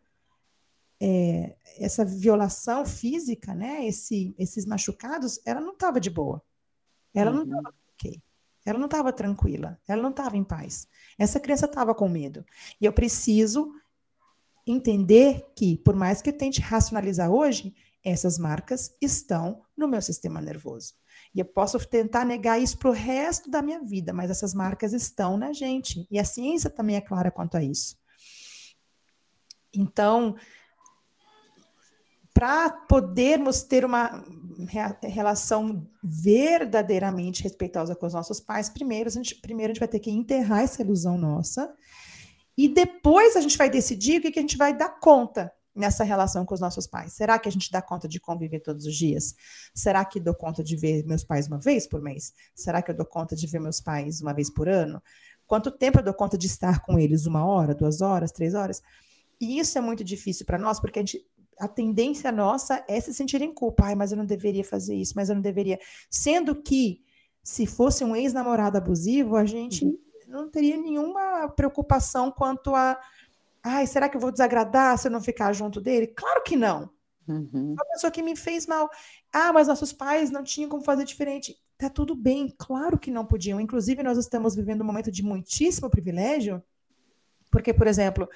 é, 1.02 1.56
essa 1.78 2.04
violação 2.04 2.86
física, 2.86 3.54
né, 3.54 3.86
esse, 3.86 4.36
esses 4.38 4.66
machucados, 4.66 5.40
ela 5.46 5.62
não 5.62 5.74
estava 5.74 6.00
de 6.00 6.10
boa. 6.10 6.42
Ela 7.14 7.32
uhum. 7.32 7.38
não 7.38 7.44
estava 7.46 7.76
ok. 7.94 8.22
Ela 8.66 8.78
não 8.78 8.86
estava 8.86 9.14
tranquila. 9.14 9.80
Ela 9.88 10.02
não 10.02 10.10
estava 10.10 10.38
em 10.38 10.44
paz. 10.44 10.88
Essa 11.18 11.40
criança 11.40 11.66
estava 11.66 11.96
com 11.96 12.10
medo. 12.10 12.46
E 12.80 12.86
eu 12.86 12.94
preciso 12.94 13.74
entender 14.68 15.46
que, 15.56 15.78
por 15.78 15.96
mais 15.96 16.22
que 16.22 16.30
eu 16.30 16.38
tente 16.38 16.62
racionalizar 16.62 17.32
hoje, 17.32 17.74
essas 18.04 18.38
marcas 18.38 18.96
estão 19.02 19.64
no 19.76 19.88
meu 19.88 20.02
sistema 20.02 20.42
nervoso. 20.42 20.94
E 21.34 21.40
eu 21.40 21.46
posso 21.46 21.80
tentar 21.88 22.26
negar 22.26 22.62
isso 22.62 22.78
para 22.78 22.90
o 22.90 22.94
resto 22.94 23.50
da 23.50 23.62
minha 23.62 23.84
vida, 23.84 24.14
mas 24.14 24.30
essas 24.30 24.54
marcas 24.54 24.94
estão 24.94 25.38
na 25.38 25.54
gente. 25.54 26.08
E 26.10 26.20
a 26.20 26.26
ciência 26.26 26.70
também 26.70 26.96
é 26.96 27.02
clara 27.02 27.32
quanto 27.32 27.58
a 27.58 27.64
isso. 27.64 27.98
Então, 29.74 30.36
para 32.40 32.70
podermos 32.70 33.64
ter 33.64 33.84
uma 33.84 34.24
relação 35.04 35.86
verdadeiramente 36.02 37.44
respeitosa 37.44 37.94
com 37.94 38.06
os 38.06 38.14
nossos 38.14 38.40
pais, 38.40 38.70
primeiro 38.70 39.10
a, 39.10 39.12
gente, 39.12 39.36
primeiro 39.36 39.72
a 39.72 39.74
gente 39.74 39.80
vai 39.82 39.90
ter 39.90 40.00
que 40.00 40.10
enterrar 40.10 40.62
essa 40.62 40.82
ilusão 40.82 41.18
nossa, 41.18 41.70
e 42.58 42.70
depois 42.70 43.36
a 43.36 43.42
gente 43.42 43.58
vai 43.58 43.70
decidir 43.70 44.20
o 44.20 44.22
que, 44.22 44.32
que 44.32 44.40
a 44.40 44.42
gente 44.42 44.56
vai 44.56 44.74
dar 44.74 45.02
conta 45.02 45.52
nessa 45.76 46.06
relação 46.06 46.46
com 46.46 46.54
os 46.54 46.62
nossos 46.62 46.88
pais? 46.88 47.12
Será 47.12 47.38
que 47.38 47.50
a 47.50 47.52
gente 47.52 47.70
dá 47.70 47.82
conta 47.82 48.08
de 48.08 48.22
conviver 48.22 48.62
todos 48.62 48.86
os 48.86 48.96
dias? 48.96 49.36
Será 49.76 50.06
que 50.06 50.18
dou 50.18 50.34
conta 50.34 50.64
de 50.64 50.78
ver 50.78 51.06
meus 51.06 51.26
pais 51.26 51.46
uma 51.46 51.60
vez 51.60 51.88
por 51.88 52.02
mês? 52.02 52.32
Será 52.56 52.82
que 52.82 52.90
eu 52.90 52.96
dou 52.96 53.06
conta 53.06 53.36
de 53.36 53.46
ver 53.48 53.60
meus 53.60 53.82
pais 53.82 54.22
uma 54.22 54.34
vez 54.34 54.50
por 54.50 54.70
ano? 54.70 55.04
Quanto 55.46 55.70
tempo 55.72 56.00
eu 56.00 56.04
dou 56.04 56.14
conta 56.14 56.38
de 56.38 56.48
estar 56.48 56.80
com 56.86 56.98
eles? 56.98 57.26
Uma 57.26 57.46
hora, 57.46 57.76
duas 57.76 58.00
horas, 58.00 58.32
três 58.32 58.54
horas? 58.54 58.82
E 59.42 59.58
isso 59.58 59.78
é 59.78 59.82
muito 59.82 60.04
difícil 60.04 60.46
para 60.46 60.58
nós, 60.58 60.80
porque 60.80 61.00
a, 61.00 61.02
gente, 61.02 61.26
a 61.60 61.68
tendência 61.68 62.32
nossa 62.32 62.84
é 62.88 63.00
se 63.00 63.14
sentir 63.14 63.42
em 63.42 63.54
culpa. 63.54 63.86
Ai, 63.86 63.96
mas 63.96 64.12
eu 64.12 64.18
não 64.18 64.26
deveria 64.26 64.64
fazer 64.64 64.96
isso, 64.96 65.14
mas 65.16 65.30
eu 65.30 65.36
não 65.36 65.42
deveria. 65.42 65.80
Sendo 66.10 66.56
que, 66.56 67.02
se 67.44 67.66
fosse 67.66 68.04
um 68.04 68.16
ex-namorado 68.16 68.78
abusivo, 68.78 69.36
a 69.36 69.46
gente 69.46 69.86
uhum. 69.86 70.00
não 70.28 70.50
teria 70.50 70.78
nenhuma 70.78 71.50
preocupação 71.50 72.32
quanto 72.32 72.74
a 72.74 73.00
Ai, 73.64 73.86
será 73.86 74.08
que 74.08 74.16
eu 74.16 74.22
vou 74.22 74.32
desagradar 74.32 74.98
se 74.98 75.08
eu 75.08 75.12
não 75.12 75.22
ficar 75.22 75.52
junto 75.54 75.82
dele? 75.82 76.08
Claro 76.08 76.42
que 76.44 76.56
não. 76.56 76.90
Uhum. 77.28 77.74
Uma 77.74 77.86
pessoa 77.86 78.10
que 78.10 78.22
me 78.22 78.36
fez 78.36 78.66
mal. 78.66 78.90
Ah, 79.32 79.54
mas 79.54 79.68
nossos 79.68 79.94
pais 79.94 80.32
não 80.32 80.44
tinham 80.44 80.70
como 80.70 80.84
fazer 80.84 81.04
diferente. 81.04 81.56
Tá 81.78 81.90
tudo 81.90 82.16
bem, 82.16 82.54
claro 82.58 82.98
que 82.98 83.12
não 83.12 83.26
podiam. 83.26 83.60
Inclusive, 83.60 84.02
nós 84.02 84.18
estamos 84.18 84.56
vivendo 84.56 84.82
um 84.82 84.86
momento 84.86 85.12
de 85.12 85.24
muitíssimo 85.24 85.90
privilégio, 85.90 86.64
porque, 87.52 87.74
por 87.74 87.88
exemplo, 87.88 88.28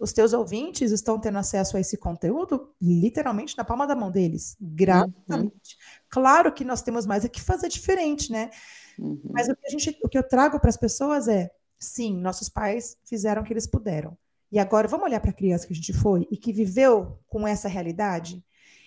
os 0.00 0.14
teus 0.14 0.32
ouvintes 0.32 0.90
estão 0.90 1.20
tendo 1.20 1.36
acesso 1.36 1.76
a 1.76 1.80
esse 1.80 1.98
conteúdo 1.98 2.74
literalmente 2.80 3.56
na 3.56 3.64
palma 3.64 3.86
da 3.86 3.94
mão 3.94 4.10
deles, 4.10 4.56
gratuitamente. 4.58 5.52
Uhum. 5.52 6.06
Claro 6.08 6.52
que 6.52 6.64
nós 6.64 6.80
temos 6.80 7.04
mais 7.04 7.22
é 7.22 7.28
que 7.28 7.40
fazer 7.40 7.68
diferente, 7.68 8.32
né? 8.32 8.50
Uhum. 8.98 9.20
Mas 9.30 9.48
o 9.48 9.54
que, 9.54 9.66
a 9.66 9.70
gente, 9.70 9.98
o 10.02 10.08
que 10.08 10.16
eu 10.16 10.26
trago 10.26 10.58
para 10.58 10.70
as 10.70 10.76
pessoas 10.78 11.28
é: 11.28 11.50
sim, 11.78 12.16
nossos 12.16 12.48
pais 12.48 12.96
fizeram 13.04 13.42
o 13.42 13.44
que 13.44 13.52
eles 13.52 13.66
puderam. 13.66 14.16
E 14.50 14.58
agora 14.58 14.88
vamos 14.88 15.04
olhar 15.04 15.20
para 15.20 15.30
a 15.30 15.34
criança 15.34 15.66
que 15.66 15.74
a 15.74 15.76
gente 15.76 15.92
foi 15.92 16.26
e 16.30 16.36
que 16.36 16.52
viveu 16.52 17.18
com 17.28 17.46
essa 17.46 17.68
realidade 17.68 18.42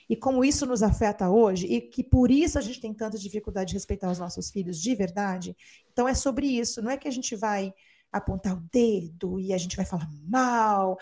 e 0.09 0.15
como 0.15 0.43
isso 0.43 0.65
nos 0.65 0.81
afeta 0.81 1.29
hoje 1.29 1.67
e 1.67 1.79
que 1.79 2.03
por 2.03 2.31
isso 2.31 2.57
a 2.57 2.61
gente 2.61 2.81
tem 2.81 2.93
tanta 2.93 3.17
dificuldade 3.17 3.69
de 3.69 3.75
respeitar 3.75 4.11
os 4.11 4.19
nossos 4.19 4.49
filhos 4.49 4.81
de 4.81 4.95
verdade. 4.95 5.55
Então 5.91 6.07
é 6.07 6.13
sobre 6.13 6.47
isso, 6.47 6.81
não 6.81 6.91
é 6.91 6.97
que 6.97 7.07
a 7.07 7.11
gente 7.11 7.35
vai 7.35 7.73
apontar 8.13 8.55
o 8.55 8.63
dedo 8.71 9.39
e 9.39 9.51
a 9.51 9.57
gente 9.57 9.75
vai 9.75 9.85
falar 9.85 10.07
mal. 10.27 10.97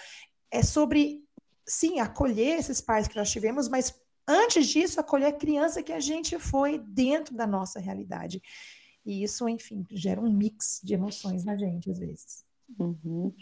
É 0.49 0.63
sobre 0.63 1.23
sim 1.67 1.99
acolher 1.99 2.57
esses 2.57 2.81
pais 2.81 3.07
que 3.07 3.15
nós 3.15 3.29
tivemos, 3.29 3.67
mas 3.67 3.93
antes 4.27 4.67
disso 4.67 4.99
acolher 4.99 5.27
a 5.27 5.33
criança 5.33 5.83
que 5.83 5.91
a 5.91 5.99
gente 5.99 6.39
foi 6.39 6.79
dentro 6.79 7.35
da 7.35 7.45
nossa 7.45 7.79
realidade. 7.79 8.41
E 9.05 9.23
isso, 9.23 9.47
enfim, 9.49 9.85
gera 9.91 10.21
um 10.21 10.31
mix 10.31 10.79
de 10.83 10.93
emoções 10.93 11.43
na 11.43 11.57
gente 11.57 11.91
às 11.91 11.99
vezes. 11.99 12.45
Uhum. 12.79 13.33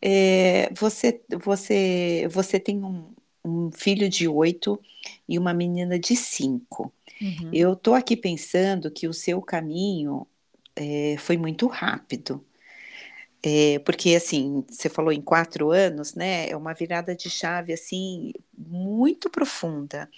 É, 0.00 0.72
você, 0.72 1.20
você, 1.44 2.26
você 2.30 2.58
tem 2.58 2.82
um, 2.82 3.12
um 3.44 3.70
filho 3.72 4.08
de 4.08 4.26
oito 4.26 4.80
e 5.28 5.38
uma 5.38 5.52
menina 5.52 5.98
de 5.98 6.16
cinco. 6.16 6.92
Uhum. 7.20 7.50
Eu 7.52 7.74
estou 7.74 7.94
aqui 7.94 8.16
pensando 8.16 8.90
que 8.90 9.06
o 9.06 9.12
seu 9.12 9.42
caminho 9.42 10.26
é, 10.74 11.16
foi 11.18 11.36
muito 11.36 11.66
rápido. 11.66 12.44
É, 13.42 13.78
porque 13.80 14.14
assim, 14.14 14.64
você 14.68 14.88
falou 14.90 15.12
em 15.12 15.20
quatro 15.22 15.70
anos, 15.70 16.14
né? 16.14 16.48
É 16.50 16.56
uma 16.56 16.74
virada 16.74 17.16
de 17.16 17.30
chave 17.30 17.72
assim 17.72 18.32
muito 18.56 19.30
profunda. 19.30 20.10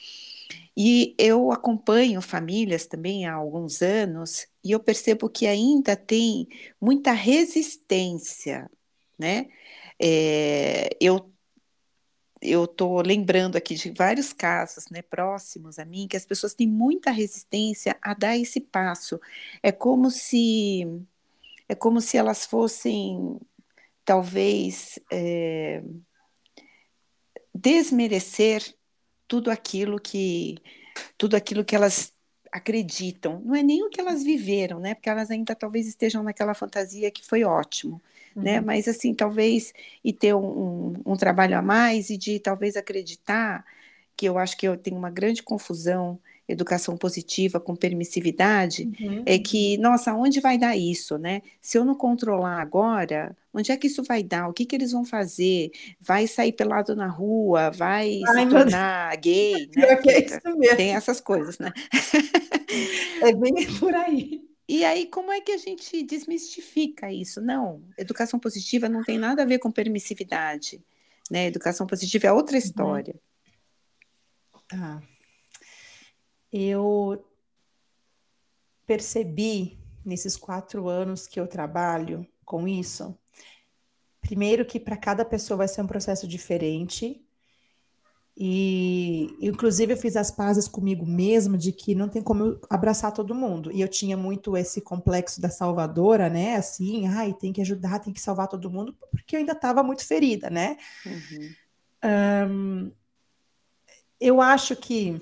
E 0.77 1.15
eu 1.19 1.53
acompanho 1.53 2.23
famílias 2.23 2.87
também 2.87 3.27
há 3.27 3.35
alguns 3.35 3.83
anos 3.83 4.47
e 4.65 4.73
eu 4.73 4.81
percebo 4.81 5.29
que 5.31 5.47
ainda 5.47 5.97
tem 5.97 6.49
muita 6.81 7.13
resistência, 7.13 8.71
né? 9.19 9.49
É, 10.01 10.91
eu 11.01 11.31
eu 12.41 12.65
estou 12.65 13.01
lembrando 13.03 13.57
aqui 13.57 13.75
de 13.77 13.91
vários 13.93 14.33
casos 14.33 14.87
né, 14.91 15.01
próximos 15.03 15.79
a 15.79 15.85
mim 15.85 16.09
que 16.09 16.17
as 16.17 16.27
pessoas 16.27 16.55
têm 16.55 16.67
muita 16.67 17.11
resistência 17.11 17.97
a 18.03 18.15
dar 18.15 18.37
esse 18.37 18.61
passo. 18.61 19.21
É 19.63 19.71
como 19.71 20.11
se 20.11 20.85
é 21.73 21.75
como 21.75 22.01
se 22.01 22.17
elas 22.17 22.45
fossem 22.45 23.41
talvez 24.05 24.99
é, 25.11 25.83
desmerecer 27.55 28.63
tudo 29.27 29.51
aquilo 29.51 29.99
que 29.99 30.59
tudo 31.17 31.35
aquilo 31.35 31.65
que 31.65 31.75
elas 31.75 32.13
acreditam. 32.53 33.41
Não 33.43 33.55
é 33.55 33.63
nem 33.63 33.83
o 33.83 33.89
que 33.89 34.01
elas 34.01 34.23
viveram, 34.23 34.79
né? 34.79 34.95
Porque 34.95 35.09
elas 35.09 35.31
ainda 35.31 35.55
talvez 35.55 35.87
estejam 35.89 36.23
naquela 36.23 36.53
fantasia 36.53 37.11
que 37.11 37.25
foi 37.25 37.43
ótimo, 37.43 38.03
né? 38.37 38.37
uhum. 38.37 38.43
né? 38.43 38.61
Mas 38.61 38.87
assim, 38.87 39.15
talvez 39.15 39.73
e 40.05 40.13
ter 40.13 40.35
um, 40.35 40.45
um, 40.45 40.93
um 41.07 41.17
trabalho 41.17 41.57
a 41.57 41.63
mais 41.63 42.11
e 42.11 42.19
de 42.19 42.39
talvez 42.39 42.77
acreditar 42.77 43.65
que 44.15 44.27
eu 44.29 44.37
acho 44.37 44.59
que 44.59 44.69
eu 44.69 44.77
tenho 44.77 44.99
uma 44.99 45.11
grande 45.11 45.43
confusão 45.43 46.21
educação 46.53 46.97
positiva 46.97 47.59
com 47.59 47.75
permissividade, 47.75 48.91
uhum. 49.01 49.23
é 49.27 49.39
que, 49.39 49.77
nossa, 49.79 50.15
onde 50.15 50.41
vai 50.41 50.59
dar 50.59 50.77
isso, 50.77 51.19
né? 51.19 51.43
Se 51.61 51.79
eu 51.79 51.85
não 51.85 51.95
controlar 51.95 52.61
agora, 52.61 53.37
onde 53.53 53.73
é 53.73 53.77
que 53.77 53.87
isso 53.87 54.03
vai 54.03 54.23
dar? 54.23 54.49
O 54.49 54.53
que, 54.53 54.65
que 54.65 54.77
eles 54.77 54.93
vão 54.93 55.05
fazer? 55.05 55.71
Vai 56.01 56.27
sair 56.27 56.53
pelado 56.53 56.95
na 56.95 57.07
rua? 57.07 57.71
Vai 57.71 58.21
Ai, 58.27 58.45
se 58.45 58.51
tornar 58.51 59.17
gay? 59.17 59.71
Né? 59.75 60.71
É 60.71 60.77
Tem 60.77 60.95
essas 60.95 61.21
coisas, 61.21 61.59
né? 61.59 61.73
É 63.23 63.33
bem 63.35 63.55
por 63.79 63.95
aí. 63.95 64.43
E 64.69 64.85
aí, 64.85 65.07
como 65.07 65.33
é 65.33 65.41
que 65.41 65.53
a 65.53 65.59
gente 65.59 66.03
desmistifica 66.03 67.13
isso? 67.13 67.41
Não, 67.41 67.83
educação 67.99 68.39
positiva 68.39 68.89
não 68.89 69.03
tem 69.03 69.19
nada 69.19 69.43
a 69.43 69.47
ver 69.47 69.59
com 69.59 69.71
permissividade. 69.71 70.81
Né? 71.31 71.47
Educação 71.47 71.87
positiva 71.87 72.27
é 72.27 72.33
outra 72.33 72.57
uhum. 72.57 72.63
história. 72.63 73.15
Tá 74.69 75.03
eu 76.53 77.25
percebi 78.87 79.79
nesses 80.05 80.37
quatro 80.37 80.89
anos 80.89 81.27
que 81.27 81.41
eu 81.41 81.47
trabalho 81.47 82.27
com 82.45 82.69
isso, 82.69 83.17
primeiro 84.21 84.65
que 84.65 84.79
para 84.79 84.97
cada 84.97 85.25
pessoa 85.25 85.59
vai 85.59 85.69
ser 85.69 85.81
um 85.81 85.87
processo 85.87 86.27
diferente. 86.27 87.25
E, 88.35 89.29
inclusive, 89.41 89.93
eu 89.93 89.97
fiz 89.97 90.17
as 90.17 90.31
pazes 90.31 90.67
comigo 90.67 91.05
mesma 91.05 91.59
de 91.59 91.71
que 91.71 91.95
não 91.95 92.09
tem 92.09 92.23
como 92.23 92.59
abraçar 92.69 93.13
todo 93.13 93.35
mundo. 93.35 93.71
E 93.71 93.81
eu 93.81 93.89
tinha 93.89 94.17
muito 94.17 94.57
esse 94.57 94.81
complexo 94.81 95.41
da 95.41 95.51
salvadora, 95.51 96.31
né? 96.31 96.57
Assim, 96.57 97.07
ai, 97.07 97.35
tem 97.35 97.53
que 97.53 97.61
ajudar, 97.61 97.99
tem 97.99 98.13
que 98.13 98.21
salvar 98.21 98.49
todo 98.49 98.71
mundo, 98.71 98.97
porque 99.11 99.37
eu 99.37 99.41
ainda 99.41 99.53
estava 99.53 99.83
muito 99.83 100.07
ferida, 100.07 100.49
né? 100.49 100.79
Uhum. 101.05 101.55
Um, 102.05 102.93
eu 104.19 104.41
acho 104.41 104.75
que 104.77 105.21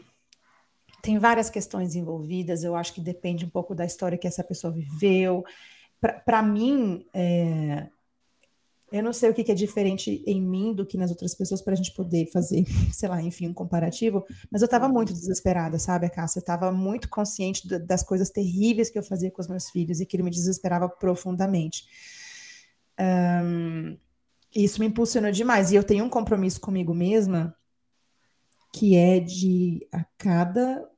tem 1.03 1.19
várias 1.19 1.51
questões 1.51 1.95
envolvidas, 1.95 2.65
eu 2.65 2.75
acho 2.75 2.95
que 2.95 3.01
depende 3.01 3.45
um 3.45 3.49
pouco 3.49 3.75
da 3.75 3.85
história 3.85 4.19
que 4.19 4.27
essa 4.27 4.45
pessoa 4.45 4.73
viveu. 4.73 5.45
Para 6.25 6.43
mim, 6.43 7.07
é, 7.13 7.89
eu 8.93 9.03
não 9.03 9.13
sei 9.13 9.31
o 9.31 9.35
que, 9.35 9.45
que, 9.45 9.53
é 9.53 9.55
diferente 9.55 10.23
em 10.27 10.41
mim 10.41 10.75
do 10.75 10.85
que 10.85 10.99
nas 10.99 11.11
outras 11.11 11.35
pessoas 11.35 11.63
para 11.63 11.75
a 11.75 11.77
gente 11.77 11.93
poder 11.93 12.27
fazer, 12.33 12.65
sei 12.93 13.09
lá, 13.09 13.23
enfim, 13.23 13.49
um 13.49 13.55
comparativo, 13.55 14.25
mas 14.51 14.63
eu 14.63 14.67
estava 14.67 14.89
muito 14.89 15.13
desesperada, 15.13 15.79
sabe, 15.79 16.11
Cássia? 16.11 16.39
Eu 16.39 16.43
estava 16.43 16.73
muito 16.73 17.09
consciente 17.09 17.69
das 17.81 18.03
coisas 18.03 18.31
terríveis 18.31 18.91
que 18.91 18.99
eu 18.99 19.03
fazia 19.03 19.31
com 19.31 19.41
os 19.41 19.49
meus 19.49 19.71
filhos 19.71 20.01
e 20.01 20.07
que 20.07 20.17
ele 20.17 20.25
me 20.25 20.31
desesperava 20.31 20.89
profundamente. 20.89 21.85
Um, 22.99 23.97
isso 24.55 24.81
me 24.81 24.87
impulsionou 24.87 25.31
demais. 25.31 25.71
E 25.71 25.77
eu 25.77 25.85
tenho 25.85 26.05
um 26.05 26.11
compromisso 26.11 26.61
comigo 26.61 26.93
mesma 26.93 27.57
que 28.73 28.97
é 28.97 29.19
de 29.21 29.87
a 29.93 30.05
cada 30.17 30.89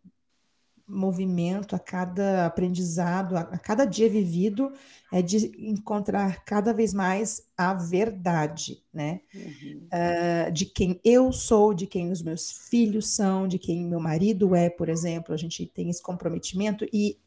movimento, 0.87 1.75
a 1.75 1.79
cada 1.79 2.45
aprendizado, 2.45 3.37
a, 3.37 3.45
cada 3.59 3.85
dia 3.85 4.11
vivido, 4.11 4.73
é 5.11 5.23
de 5.23 5.51
encontrar 5.59 6.45
cada 6.45 6.73
vez 6.73 6.93
mais 6.93 7.49
a 7.57 7.73
verdade, 7.73 8.85
né? 8.93 9.21
Uhum. 9.35 9.89
Uh, 9.93 10.53
de 10.53 10.67
quem 10.67 11.01
eu 11.03 11.33
sou, 11.33 11.73
de 11.73 11.87
quem 11.87 12.11
os 12.11 12.23
meus 12.23 12.51
filhos 12.69 13.09
são, 13.09 13.49
de 13.49 13.59
quem 13.59 13.87
meu 13.87 14.01
marido 14.01 14.55
é, 14.55 14.69
por 14.69 14.89
exemplo. 14.89 15.33
A 15.33 15.39
gente 15.39 15.67
tem 15.67 15.89
esse 15.89 16.03
comprometimento 16.03 16.87
e 16.93 17.19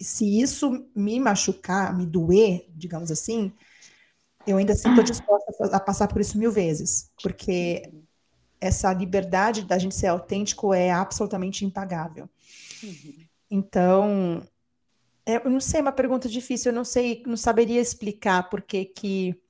se 0.00 0.40
isso 0.40 0.86
me 0.94 1.18
machucar, 1.18 1.96
me 1.96 2.06
doer, 2.06 2.66
digamos 2.76 3.10
assim, 3.10 3.52
eu 4.46 4.56
ainda 4.56 4.72
assim 4.72 4.88
estou 4.90 5.02
disposta 5.04 5.52
a, 5.72 5.76
a 5.76 5.80
passar 5.80 6.06
por 6.06 6.20
isso 6.20 6.38
mil 6.38 6.52
vezes, 6.52 7.10
porque 7.20 7.92
essa 8.60 8.92
liberdade 8.92 9.62
da 9.62 9.78
gente 9.78 9.94
ser 9.94 10.08
autêntico 10.08 10.74
é 10.74 10.90
absolutamente 10.90 11.64
impagável. 11.64 12.28
Uhum. 12.82 13.14
Então, 13.50 14.42
é, 15.24 15.36
eu 15.36 15.50
não 15.50 15.60
sei, 15.60 15.80
é 15.80 15.82
uma 15.82 15.92
pergunta 15.92 16.28
difícil, 16.28 16.70
eu 16.70 16.76
não 16.76 16.84
sei, 16.84 17.22
não 17.26 17.36
saberia 17.36 17.80
explicar 17.80 18.48
por 18.48 18.62
que 18.62 18.84
que 18.84 19.40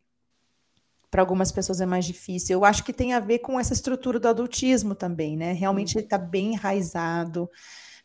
para 1.10 1.22
algumas 1.22 1.50
pessoas 1.50 1.80
é 1.80 1.86
mais 1.86 2.04
difícil. 2.04 2.54
Eu 2.54 2.64
acho 2.64 2.84
que 2.84 2.92
tem 2.92 3.14
a 3.14 3.20
ver 3.20 3.38
com 3.38 3.58
essa 3.58 3.72
estrutura 3.72 4.20
do 4.20 4.28
adultismo 4.28 4.94
também, 4.94 5.36
né? 5.36 5.52
Realmente 5.52 5.94
uhum. 5.94 6.00
ele 6.00 6.06
está 6.06 6.18
bem 6.18 6.52
enraizado 6.52 7.48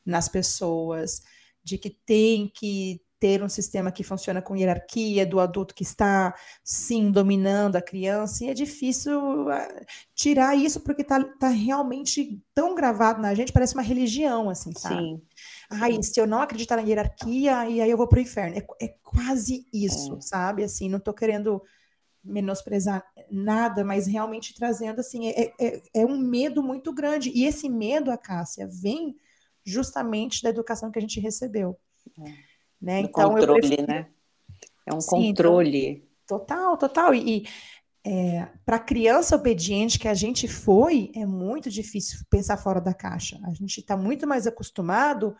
nas 0.05 0.29
pessoas, 0.29 1.21
de 1.63 1.77
que 1.77 1.89
tem 1.89 2.51
que 2.53 3.01
ter 3.23 3.41
um 3.41 3.47
sistema 3.47 3.89
que 3.89 4.03
funciona 4.03 4.41
com 4.41 4.53
hierarquia 4.53 5.25
do 5.25 5.39
adulto 5.39 5.73
que 5.73 5.83
está, 5.83 6.35
sim, 6.61 7.09
dominando 7.09 7.77
a 7.77 7.81
criança, 7.81 8.43
e 8.43 8.49
é 8.49 8.53
difícil 8.53 9.49
ah, 9.49 9.81
tirar 10.13 10.57
isso 10.57 10.81
porque 10.81 11.03
está 11.03 11.23
tá 11.39 11.47
realmente 11.47 12.43
tão 12.53 12.75
gravado 12.75 13.21
na 13.21 13.33
gente, 13.33 13.53
parece 13.53 13.75
uma 13.75 13.81
religião, 13.81 14.49
assim, 14.49 14.73
sabe? 14.77 14.95
Sim. 14.95 15.21
Ai, 15.69 16.03
se 16.03 16.19
eu 16.19 16.27
não 16.27 16.41
acreditar 16.41 16.75
na 16.75 16.81
hierarquia, 16.81 17.65
e 17.69 17.79
aí 17.79 17.89
eu 17.89 17.95
vou 17.95 18.09
para 18.09 18.19
o 18.19 18.21
inferno. 18.21 18.57
É, 18.57 18.85
é, 18.85 18.93
quase 19.01 19.65
isso, 19.71 20.17
é. 20.17 20.19
sabe? 20.19 20.61
Assim, 20.65 20.89
não 20.89 20.97
estou 20.97 21.13
querendo 21.13 21.63
menosprezar 22.21 23.05
nada, 23.31 23.85
mas 23.85 24.05
realmente 24.05 24.53
trazendo, 24.53 24.99
assim, 24.99 25.29
é, 25.29 25.53
é, 25.57 25.81
é 25.93 26.05
um 26.05 26.17
medo 26.17 26.61
muito 26.61 26.91
grande. 26.91 27.31
E 27.33 27.45
esse 27.45 27.69
medo, 27.69 28.11
a 28.11 28.17
Cássia, 28.17 28.67
vem 28.67 29.15
justamente 29.63 30.43
da 30.43 30.49
educação 30.49 30.91
que 30.91 30.99
a 30.99 31.01
gente 31.01 31.21
recebeu. 31.21 31.79
É. 32.19 32.52
Né? 32.83 32.99
então, 32.99 33.33
controle, 33.33 33.61
prefiro... 33.61 33.87
né? 33.87 34.07
É 34.85 34.93
um 34.93 34.99
Sim, 34.99 35.09
controle. 35.09 36.05
Então, 36.25 36.39
total, 36.39 36.77
total. 36.77 37.15
E, 37.15 37.47
é, 38.05 38.49
para 38.65 38.77
criança 38.77 39.35
obediente 39.35 39.97
que 39.97 40.09
a 40.09 40.13
gente 40.13 40.45
foi, 40.47 41.09
é 41.15 41.25
muito 41.25 41.69
difícil 41.69 42.19
pensar 42.29 42.57
fora 42.57 42.81
da 42.81 42.93
caixa. 42.93 43.39
A 43.45 43.53
gente 43.53 43.79
está 43.79 43.95
muito 43.95 44.27
mais 44.27 44.45
acostumado 44.45 45.33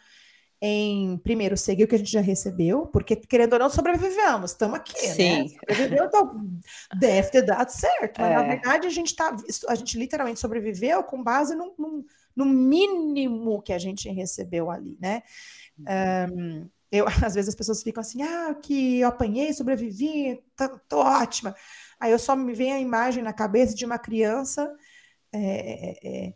em, 0.62 1.18
primeiro, 1.18 1.58
seguir 1.58 1.84
o 1.84 1.88
que 1.90 1.96
a 1.96 1.98
gente 1.98 2.12
já 2.12 2.22
recebeu, 2.22 2.88
porque, 2.88 3.18
querendo 3.18 3.52
ou 3.52 3.60
não, 3.60 3.70
sobrevivemos, 3.70 4.52
estamos 4.52 4.78
aqui, 4.78 4.94
né? 4.94 5.14
Sim. 5.14 5.44
né? 5.44 5.50
Sobreviveu, 5.50 6.06
então, 6.06 6.50
deve 6.98 7.32
ter 7.32 7.42
dado 7.42 7.70
certo, 7.70 8.22
mas, 8.22 8.32
é. 8.32 8.36
na 8.36 8.44
verdade, 8.44 8.88
a 8.88 8.90
gente, 8.90 9.14
tá, 9.14 9.36
a 9.68 9.76
gente 9.76 10.00
literalmente 10.00 10.40
sobreviveu 10.40 11.04
com 11.04 11.22
base 11.22 11.54
no, 11.54 11.76
no, 11.78 12.06
no 12.34 12.46
mínimo 12.46 13.62
que 13.62 13.74
a 13.74 13.78
gente 13.78 14.10
recebeu 14.10 14.72
ali, 14.72 14.98
né? 15.02 15.22
Um, 16.32 16.70
eu, 16.94 17.06
às 17.26 17.34
vezes 17.34 17.50
as 17.50 17.56
pessoas 17.56 17.82
ficam 17.82 18.02
assim, 18.02 18.22
ah, 18.22 18.54
que 18.54 19.00
eu 19.00 19.08
apanhei, 19.08 19.52
sobrevivi, 19.52 20.40
tô, 20.56 20.70
tô 20.88 21.00
ótima. 21.00 21.56
Aí 22.00 22.12
eu 22.12 22.20
só 22.20 22.36
me 22.36 22.54
vem 22.54 22.72
a 22.72 22.80
imagem 22.80 23.24
na 23.24 23.34
cabeça 23.34 23.74
de 23.74 23.84
uma 23.84 23.98
criança 23.98 24.72
é, 25.34 25.98
é, 26.04 26.34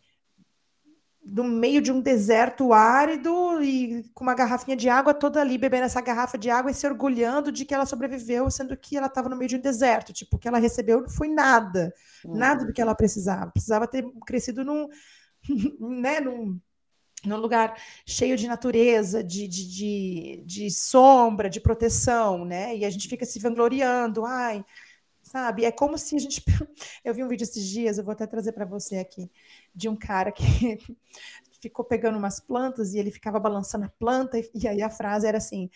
no 1.23 1.43
meio 1.43 1.79
de 1.81 1.91
um 1.91 2.01
deserto 2.01 2.73
árido 2.73 3.61
e 3.61 4.03
com 4.15 4.23
uma 4.23 4.33
garrafinha 4.33 4.75
de 4.75 4.89
água 4.89 5.13
toda 5.13 5.39
ali 5.39 5.57
bebendo 5.57 5.85
essa 5.85 6.01
garrafa 6.01 6.37
de 6.37 6.49
água 6.49 6.71
e 6.71 6.73
se 6.73 6.87
orgulhando 6.87 7.51
de 7.51 7.63
que 7.63 7.75
ela 7.75 7.85
sobreviveu, 7.85 8.49
sendo 8.49 8.75
que 8.75 8.97
ela 8.97 9.07
estava 9.07 9.29
no 9.29 9.35
meio 9.35 9.49
de 9.49 9.57
um 9.57 9.61
deserto. 9.61 10.11
Tipo, 10.11 10.37
o 10.37 10.39
que 10.39 10.47
ela 10.47 10.57
recebeu 10.57 11.01
não 11.01 11.09
foi 11.09 11.27
nada, 11.27 11.93
uhum. 12.25 12.35
nada 12.35 12.65
do 12.65 12.73
que 12.73 12.81
ela 12.81 12.95
precisava. 12.95 13.51
Precisava 13.51 13.87
ter 13.87 14.03
crescido 14.25 14.63
num, 14.65 14.87
né, 15.79 16.19
num 16.19 16.59
num 17.27 17.37
lugar 17.37 17.79
cheio 18.05 18.37
de 18.37 18.47
natureza, 18.47 19.23
de, 19.23 19.47
de, 19.47 19.67
de, 19.67 20.43
de, 20.45 20.71
sombra, 20.71 21.49
de 21.49 21.59
proteção, 21.61 22.45
né? 22.45 22.75
E 22.75 22.85
a 22.85 22.89
gente 22.89 23.07
fica 23.07 23.25
se 23.25 23.39
vangloriando, 23.39 24.25
ai, 24.25 24.63
sabe? 25.21 25.65
É 25.65 25.71
como 25.71 25.97
se 25.97 26.15
a 26.15 26.19
gente. 26.19 26.43
Eu 27.03 27.13
vi 27.13 27.23
um 27.23 27.27
vídeo 27.27 27.43
esses 27.43 27.65
dias, 27.67 27.97
eu 27.97 28.03
vou 28.03 28.11
até 28.13 28.25
trazer 28.27 28.51
para 28.53 28.65
você 28.65 28.97
aqui, 28.97 29.29
de 29.73 29.89
um 29.89 29.95
cara 29.95 30.31
que 30.31 30.43
ficou 31.61 31.85
pegando 31.85 32.17
umas 32.17 32.39
plantas 32.39 32.93
e 32.93 32.99
ele 32.99 33.11
ficava 33.11 33.39
balançando 33.39 33.85
a 33.85 33.89
planta, 33.89 34.37
e 34.53 34.67
aí 34.67 34.81
a 34.81 34.89
frase 34.89 35.27
era 35.27 35.37
assim: 35.37 35.69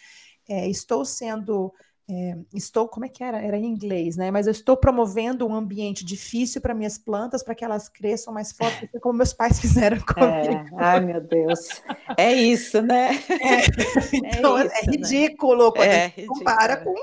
é, 0.49 0.67
Estou 0.69 1.05
sendo 1.05 1.73
é, 2.13 2.37
estou, 2.53 2.89
como 2.89 3.05
é 3.05 3.09
que 3.09 3.23
era? 3.23 3.41
Era 3.41 3.55
em 3.57 3.65
inglês, 3.65 4.17
né? 4.17 4.29
Mas 4.29 4.45
eu 4.45 4.51
estou 4.51 4.75
promovendo 4.75 5.47
um 5.47 5.55
ambiente 5.55 6.03
difícil 6.03 6.59
para 6.59 6.73
minhas 6.73 6.97
plantas, 6.97 7.41
para 7.41 7.55
que 7.55 7.63
elas 7.63 7.87
cresçam 7.87 8.33
mais 8.33 8.51
fortes, 8.51 8.89
como 8.99 9.17
meus 9.17 9.31
pais 9.31 9.59
fizeram 9.61 9.95
é, 9.95 9.99
comigo. 10.01 10.81
É. 10.81 10.83
Ai, 10.83 10.99
meu 10.99 11.21
Deus. 11.21 11.81
É 12.17 12.33
isso, 12.33 12.81
né? 12.81 13.11
É, 13.29 13.61
então, 14.37 14.57
é, 14.57 14.65
isso, 14.65 14.75
é 14.75 14.91
ridículo 14.91 15.65
né? 15.67 15.71
quando 15.73 15.87
é, 15.87 16.05
a 16.05 16.09
gente 16.09 16.25
compara 16.25 16.77
com 16.83 16.93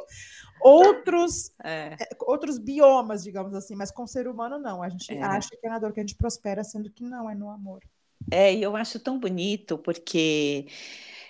outros, 0.60 1.52
é. 1.64 1.96
outros 2.20 2.58
biomas, 2.58 3.24
digamos 3.24 3.54
assim, 3.54 3.74
mas 3.74 3.90
com 3.90 4.02
o 4.02 4.08
ser 4.08 4.28
humano 4.28 4.58
não. 4.58 4.82
A 4.82 4.90
gente 4.90 5.16
acha 5.16 5.48
que 5.48 5.66
é 5.66 5.70
na 5.70 5.78
dor 5.78 5.94
que 5.94 6.00
a 6.00 6.02
gente 6.02 6.16
prospera, 6.16 6.62
sendo 6.62 6.90
que 6.90 7.02
não, 7.02 7.30
é 7.30 7.34
no 7.34 7.48
amor. 7.48 7.80
É, 8.30 8.52
e 8.52 8.62
eu 8.62 8.76
acho 8.76 9.00
tão 9.00 9.18
bonito, 9.18 9.78
porque 9.78 10.66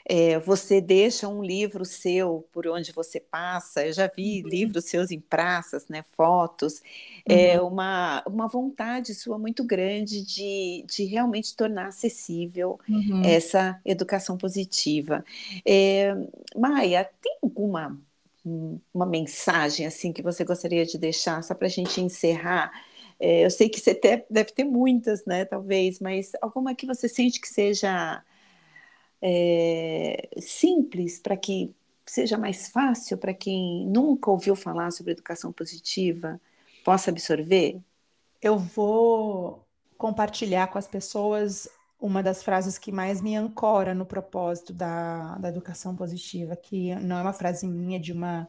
é, 0.09 0.39
você 0.39 0.81
deixa 0.81 1.29
um 1.29 1.43
livro 1.45 1.85
seu 1.85 2.49
por 2.51 2.67
onde 2.67 2.93
você 2.93 3.21
passa. 3.21 3.87
Eu 3.87 3.93
já 3.93 4.07
vi 4.07 4.43
uhum. 4.43 4.49
livros 4.49 4.87
seus 4.87 5.11
em 5.11 5.21
praças, 5.21 5.87
né, 5.87 6.03
fotos. 6.13 6.81
É 7.27 7.61
uhum. 7.61 7.69
Uma, 7.69 8.23
uma 8.27 8.49
vontade 8.49 9.15
sua 9.15 9.39
muito 9.39 9.63
grande 9.63 10.25
de, 10.25 10.83
de 10.89 11.05
realmente 11.05 11.55
tornar 11.55 11.89
acessível 11.89 12.81
uhum. 12.89 13.23
essa 13.23 13.79
educação 13.85 14.39
positiva. 14.39 15.23
É, 15.65 16.17
Maia, 16.57 17.09
tem 17.21 17.37
alguma 17.43 18.01
uma 18.95 19.05
mensagem 19.05 19.85
assim 19.85 20.11
que 20.11 20.23
você 20.23 20.43
gostaria 20.43 20.87
de 20.87 20.97
deixar 20.97 21.43
só 21.43 21.55
para 21.55 21.67
a 21.67 21.71
gente 21.71 22.01
encerrar? 22.01 22.71
É, 23.21 23.45
eu 23.45 23.51
sei 23.51 23.69
que 23.69 23.79
você 23.79 24.01
deve 24.31 24.53
ter 24.53 24.65
muitas, 24.65 25.27
né? 25.27 25.45
Talvez, 25.45 26.01
mas 26.01 26.33
alguma 26.41 26.75
que 26.75 26.87
você 26.87 27.11
sente 27.11 27.41
que 27.41 27.49
seja 27.49 28.23
é, 29.21 30.29
simples 30.41 31.19
para 31.19 31.37
que 31.37 31.75
seja 32.07 32.39
mais 32.39 32.69
fácil 32.69 33.19
para 33.19 33.35
quem 33.35 33.87
nunca 33.87 34.31
ouviu 34.31 34.57
falar 34.57 34.91
sobre 34.91 35.13
educação 35.13 35.53
positiva 35.53 36.41
possa 36.85 37.11
absorver? 37.11 37.81
Eu 38.41 38.59
vou 38.59 39.67
compartilhar 39.97 40.69
com 40.69 40.79
as 40.79 40.87
pessoas 40.87 41.69
uma 42.01 42.23
das 42.23 42.43
frases 42.43 42.79
que 42.79 42.93
mais 42.93 43.21
me 43.21 43.35
ancora 43.37 43.95
no 43.95 44.07
propósito 44.07 44.73
da, 44.73 45.37
da 45.39 45.49
educação 45.49 45.97
positiva, 45.97 46.55
que 46.55 46.95
não 46.97 47.19
é 47.19 47.23
uma 47.23 47.33
frase 47.33 47.67
minha, 47.67 47.99
é 47.99 48.01
de 48.01 48.13
uma 48.13 48.49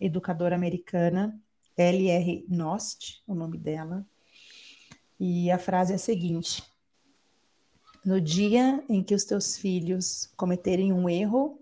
educadora 0.00 0.56
americana, 0.56 1.40
L.R. 1.76 2.44
Nost, 2.48 3.22
o 3.26 3.34
nome 3.34 3.56
dela. 3.56 4.04
E 5.18 5.50
a 5.50 5.58
frase 5.58 5.92
é 5.92 5.96
a 5.96 5.98
seguinte: 5.98 6.62
no 8.04 8.20
dia 8.20 8.84
em 8.88 9.02
que 9.02 9.14
os 9.14 9.24
teus 9.24 9.56
filhos 9.56 10.30
cometerem 10.36 10.92
um 10.92 11.08
erro 11.08 11.60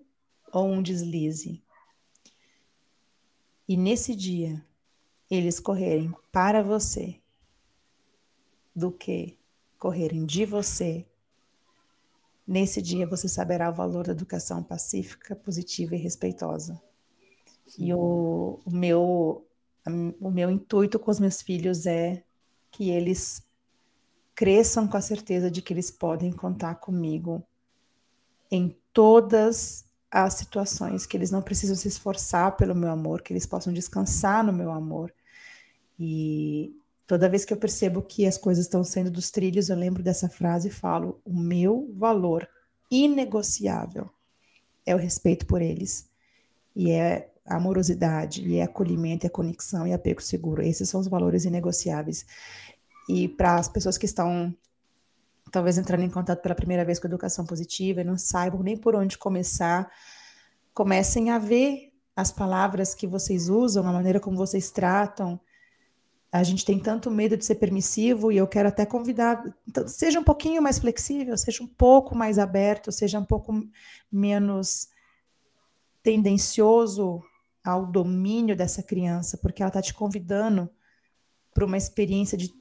ou 0.52 0.66
um 0.66 0.82
deslize, 0.82 1.62
e 3.68 3.76
nesse 3.76 4.16
dia 4.16 4.64
eles 5.30 5.60
correrem 5.60 6.12
para 6.32 6.62
você, 6.62 7.20
do 8.74 8.90
que 8.90 9.38
correrem 9.78 10.24
de 10.26 10.44
você, 10.44 11.06
nesse 12.46 12.82
dia 12.82 13.06
você 13.06 13.28
saberá 13.28 13.70
o 13.70 13.74
valor 13.74 14.06
da 14.06 14.12
educação 14.12 14.62
pacífica, 14.62 15.36
positiva 15.36 15.94
e 15.94 15.98
respeitosa. 15.98 16.80
E 17.78 17.94
o, 17.94 18.60
o 18.64 18.70
meu 18.70 19.46
o 20.20 20.30
meu 20.30 20.50
intuito 20.50 20.98
com 20.98 21.10
os 21.10 21.20
meus 21.20 21.40
filhos 21.40 21.86
é 21.86 22.22
que 22.70 22.90
eles 22.90 23.42
cresçam 24.40 24.88
com 24.88 24.96
a 24.96 25.02
certeza 25.02 25.50
de 25.50 25.60
que 25.60 25.70
eles 25.70 25.90
podem 25.90 26.32
contar 26.32 26.76
comigo 26.76 27.46
em 28.50 28.74
todas 28.90 29.84
as 30.10 30.32
situações, 30.32 31.04
que 31.04 31.14
eles 31.14 31.30
não 31.30 31.42
precisam 31.42 31.76
se 31.76 31.86
esforçar 31.86 32.56
pelo 32.56 32.74
meu 32.74 32.90
amor, 32.90 33.20
que 33.20 33.34
eles 33.34 33.44
possam 33.44 33.70
descansar 33.70 34.42
no 34.42 34.50
meu 34.50 34.70
amor. 34.70 35.12
E 35.98 36.74
toda 37.06 37.28
vez 37.28 37.44
que 37.44 37.52
eu 37.52 37.56
percebo 37.58 38.00
que 38.00 38.26
as 38.26 38.38
coisas 38.38 38.64
estão 38.64 38.82
sendo 38.82 39.10
dos 39.10 39.30
trilhos, 39.30 39.68
eu 39.68 39.76
lembro 39.76 40.02
dessa 40.02 40.26
frase 40.26 40.68
e 40.68 40.72
falo: 40.72 41.20
o 41.22 41.38
meu 41.38 41.92
valor 41.98 42.48
inegociável 42.90 44.08
é 44.86 44.94
o 44.94 44.98
respeito 44.98 45.44
por 45.44 45.60
eles. 45.60 46.08
E 46.74 46.90
é 46.90 47.30
a 47.44 47.56
amorosidade, 47.56 48.48
e 48.48 48.56
é 48.56 48.62
acolhimento, 48.62 49.26
é 49.26 49.28
conexão 49.28 49.86
e 49.86 49.92
apego 49.92 50.22
seguro. 50.22 50.62
Esses 50.62 50.88
são 50.88 50.98
os 50.98 51.08
valores 51.08 51.44
inegociáveis. 51.44 52.24
E 53.12 53.26
para 53.26 53.56
as 53.56 53.68
pessoas 53.68 53.98
que 53.98 54.06
estão 54.06 54.54
talvez 55.50 55.76
entrando 55.76 56.04
em 56.04 56.08
contato 56.08 56.40
pela 56.40 56.54
primeira 56.54 56.84
vez 56.84 57.00
com 57.00 57.08
educação 57.08 57.44
positiva 57.44 58.02
e 58.02 58.04
não 58.04 58.16
saibam 58.16 58.62
nem 58.62 58.76
por 58.76 58.94
onde 58.94 59.18
começar, 59.18 59.90
comecem 60.72 61.30
a 61.30 61.36
ver 61.36 61.92
as 62.14 62.30
palavras 62.30 62.94
que 62.94 63.08
vocês 63.08 63.48
usam, 63.48 63.84
a 63.84 63.92
maneira 63.92 64.20
como 64.20 64.36
vocês 64.36 64.70
tratam. 64.70 65.40
A 66.30 66.44
gente 66.44 66.64
tem 66.64 66.78
tanto 66.78 67.10
medo 67.10 67.36
de 67.36 67.44
ser 67.44 67.56
permissivo 67.56 68.30
e 68.30 68.36
eu 68.36 68.46
quero 68.46 68.68
até 68.68 68.86
convidar, 68.86 69.42
então, 69.66 69.88
seja 69.88 70.20
um 70.20 70.24
pouquinho 70.24 70.62
mais 70.62 70.78
flexível, 70.78 71.36
seja 71.36 71.64
um 71.64 71.66
pouco 71.66 72.14
mais 72.14 72.38
aberto, 72.38 72.92
seja 72.92 73.18
um 73.18 73.24
pouco 73.24 73.52
menos 74.12 74.86
tendencioso 76.00 77.20
ao 77.64 77.84
domínio 77.84 78.56
dessa 78.56 78.84
criança, 78.84 79.36
porque 79.36 79.62
ela 79.62 79.70
está 79.70 79.82
te 79.82 79.92
convidando 79.92 80.70
para 81.52 81.64
uma 81.64 81.76
experiência 81.76 82.38
de 82.38 82.59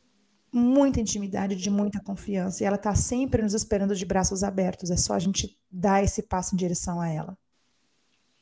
muita 0.51 0.99
intimidade, 0.99 1.55
de 1.55 1.69
muita 1.69 1.99
confiança. 2.01 2.63
E 2.63 2.67
ela 2.67 2.75
está 2.75 2.95
sempre 2.95 3.41
nos 3.41 3.53
esperando 3.53 3.95
de 3.95 4.05
braços 4.05 4.43
abertos. 4.43 4.91
É 4.91 4.97
só 4.97 5.13
a 5.13 5.19
gente 5.19 5.57
dar 5.71 6.03
esse 6.03 6.23
passo 6.23 6.55
em 6.55 6.57
direção 6.57 6.99
a 6.99 7.09
ela. 7.09 7.37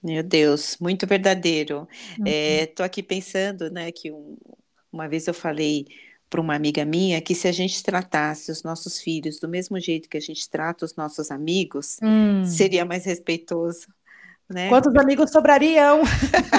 Meu 0.02 0.24
Deus, 0.24 0.78
muito 0.80 1.08
verdadeiro. 1.08 1.88
Estou 2.12 2.24
uhum. 2.24 2.28
é, 2.28 2.84
aqui 2.86 3.04
pensando, 3.04 3.70
né, 3.70 3.92
que 3.92 4.12
um, 4.12 4.38
uma 4.92 5.08
vez 5.08 5.28
eu 5.28 5.34
falei 5.34 5.86
para 6.30 6.42
uma 6.42 6.56
amiga 6.56 6.84
minha 6.84 7.22
que 7.22 7.34
se 7.34 7.48
a 7.48 7.52
gente 7.52 7.82
tratasse 7.82 8.52
os 8.52 8.64
nossos 8.64 9.00
filhos 9.00 9.40
do 9.40 9.48
mesmo 9.48 9.80
jeito 9.80 10.10
que 10.10 10.18
a 10.18 10.22
gente 10.22 10.50
trata 10.50 10.86
os 10.86 10.96
nossos 10.96 11.32
amigos, 11.32 11.98
hum. 12.04 12.44
seria 12.46 12.86
mais 12.86 13.06
respeitoso. 13.06 13.88
Né? 14.50 14.70
Quantos 14.70 14.96
amigos 14.96 15.32
sobrariam 15.32 16.02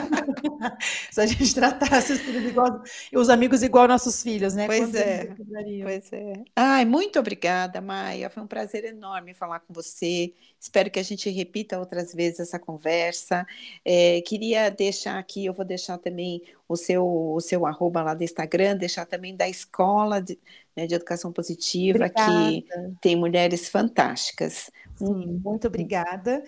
se 1.11 1.21
a 1.21 1.27
gente 1.27 1.55
tratasse 1.55 2.13
os 2.13 2.21
filhos 2.21 2.45
igual, 2.45 2.83
os 3.15 3.29
amigos 3.29 3.63
igual 3.63 3.89
nossos 3.89 4.23
filhos, 4.23 4.55
né? 4.55 4.67
Pois 4.67 4.81
Quantos 4.81 5.01
é, 5.01 5.35
pois 5.83 6.13
é. 6.13 6.33
Ai, 6.55 6.85
muito 6.85 7.19
obrigada, 7.19 7.81
Maia. 7.81 8.31
Foi 8.31 8.43
um 8.43 8.47
prazer 8.47 8.85
enorme 8.85 9.35
falar 9.35 9.61
com 9.61 9.73
você. 9.73 10.33
Espero 10.61 10.91
que 10.91 10.99
a 10.99 11.03
gente 11.03 11.31
repita 11.31 11.79
outras 11.79 12.13
vezes 12.13 12.41
essa 12.41 12.59
conversa. 12.59 13.47
É, 13.85 14.21
queria 14.23 14.71
deixar 14.71 15.19
aqui, 15.19 15.47
eu 15.47 15.53
vou 15.53 15.65
deixar 15.65 15.99
também 15.99 16.43
o 16.69 16.77
seu, 16.77 17.05
o 17.07 17.41
seu 17.41 17.65
arroba 17.67 18.03
lá 18.03 18.15
do 18.15 18.25
Instagram, 18.25 18.77
deixar 18.77 19.07
também 19.07 19.35
da 19.35 19.49
escola 19.49 20.21
de, 20.21 20.39
né, 20.77 20.87
de 20.87 20.95
educação 20.95 21.33
positiva, 21.33 21.99
obrigada. 21.99 22.51
que 22.51 22.67
tem 23.01 23.17
mulheres 23.17 23.69
fantásticas. 23.69 24.71
Sim, 24.97 25.41
muito 25.45 25.69
obrigada. 25.69 26.43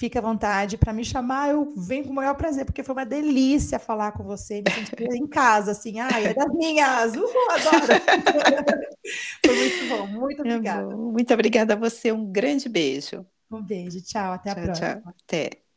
Fique 0.00 0.16
à 0.16 0.20
vontade 0.22 0.78
para 0.78 0.94
me 0.94 1.04
chamar, 1.04 1.50
eu 1.50 1.74
venho 1.76 2.04
com 2.04 2.10
o 2.10 2.14
maior 2.14 2.34
prazer, 2.34 2.64
porque 2.64 2.82
foi 2.82 2.94
uma 2.94 3.04
delícia 3.04 3.78
falar 3.78 4.12
com 4.12 4.24
você, 4.24 4.62
me 4.62 4.70
sentir 4.70 4.94
em 5.12 5.26
casa, 5.26 5.72
assim, 5.72 6.00
ai, 6.00 6.28
é 6.28 6.32
das 6.32 6.48
minhas, 6.54 7.14
uhul, 7.14 7.50
adoro. 7.50 8.00
foi 9.44 9.54
muito 9.56 9.86
bom, 9.86 10.06
muito 10.06 10.40
obrigada. 10.40 10.96
Muito 10.96 11.34
obrigada 11.34 11.74
a 11.74 11.76
você, 11.76 12.10
um 12.12 12.24
grande 12.32 12.66
beijo. 12.66 13.26
Um 13.50 13.60
beijo, 13.62 14.00
tchau, 14.02 14.32
até 14.32 14.52
a 14.52 14.54
tchau, 14.54 14.64
próxima. 14.64 15.02
Tchau, 15.02 15.14
até. 15.22 15.69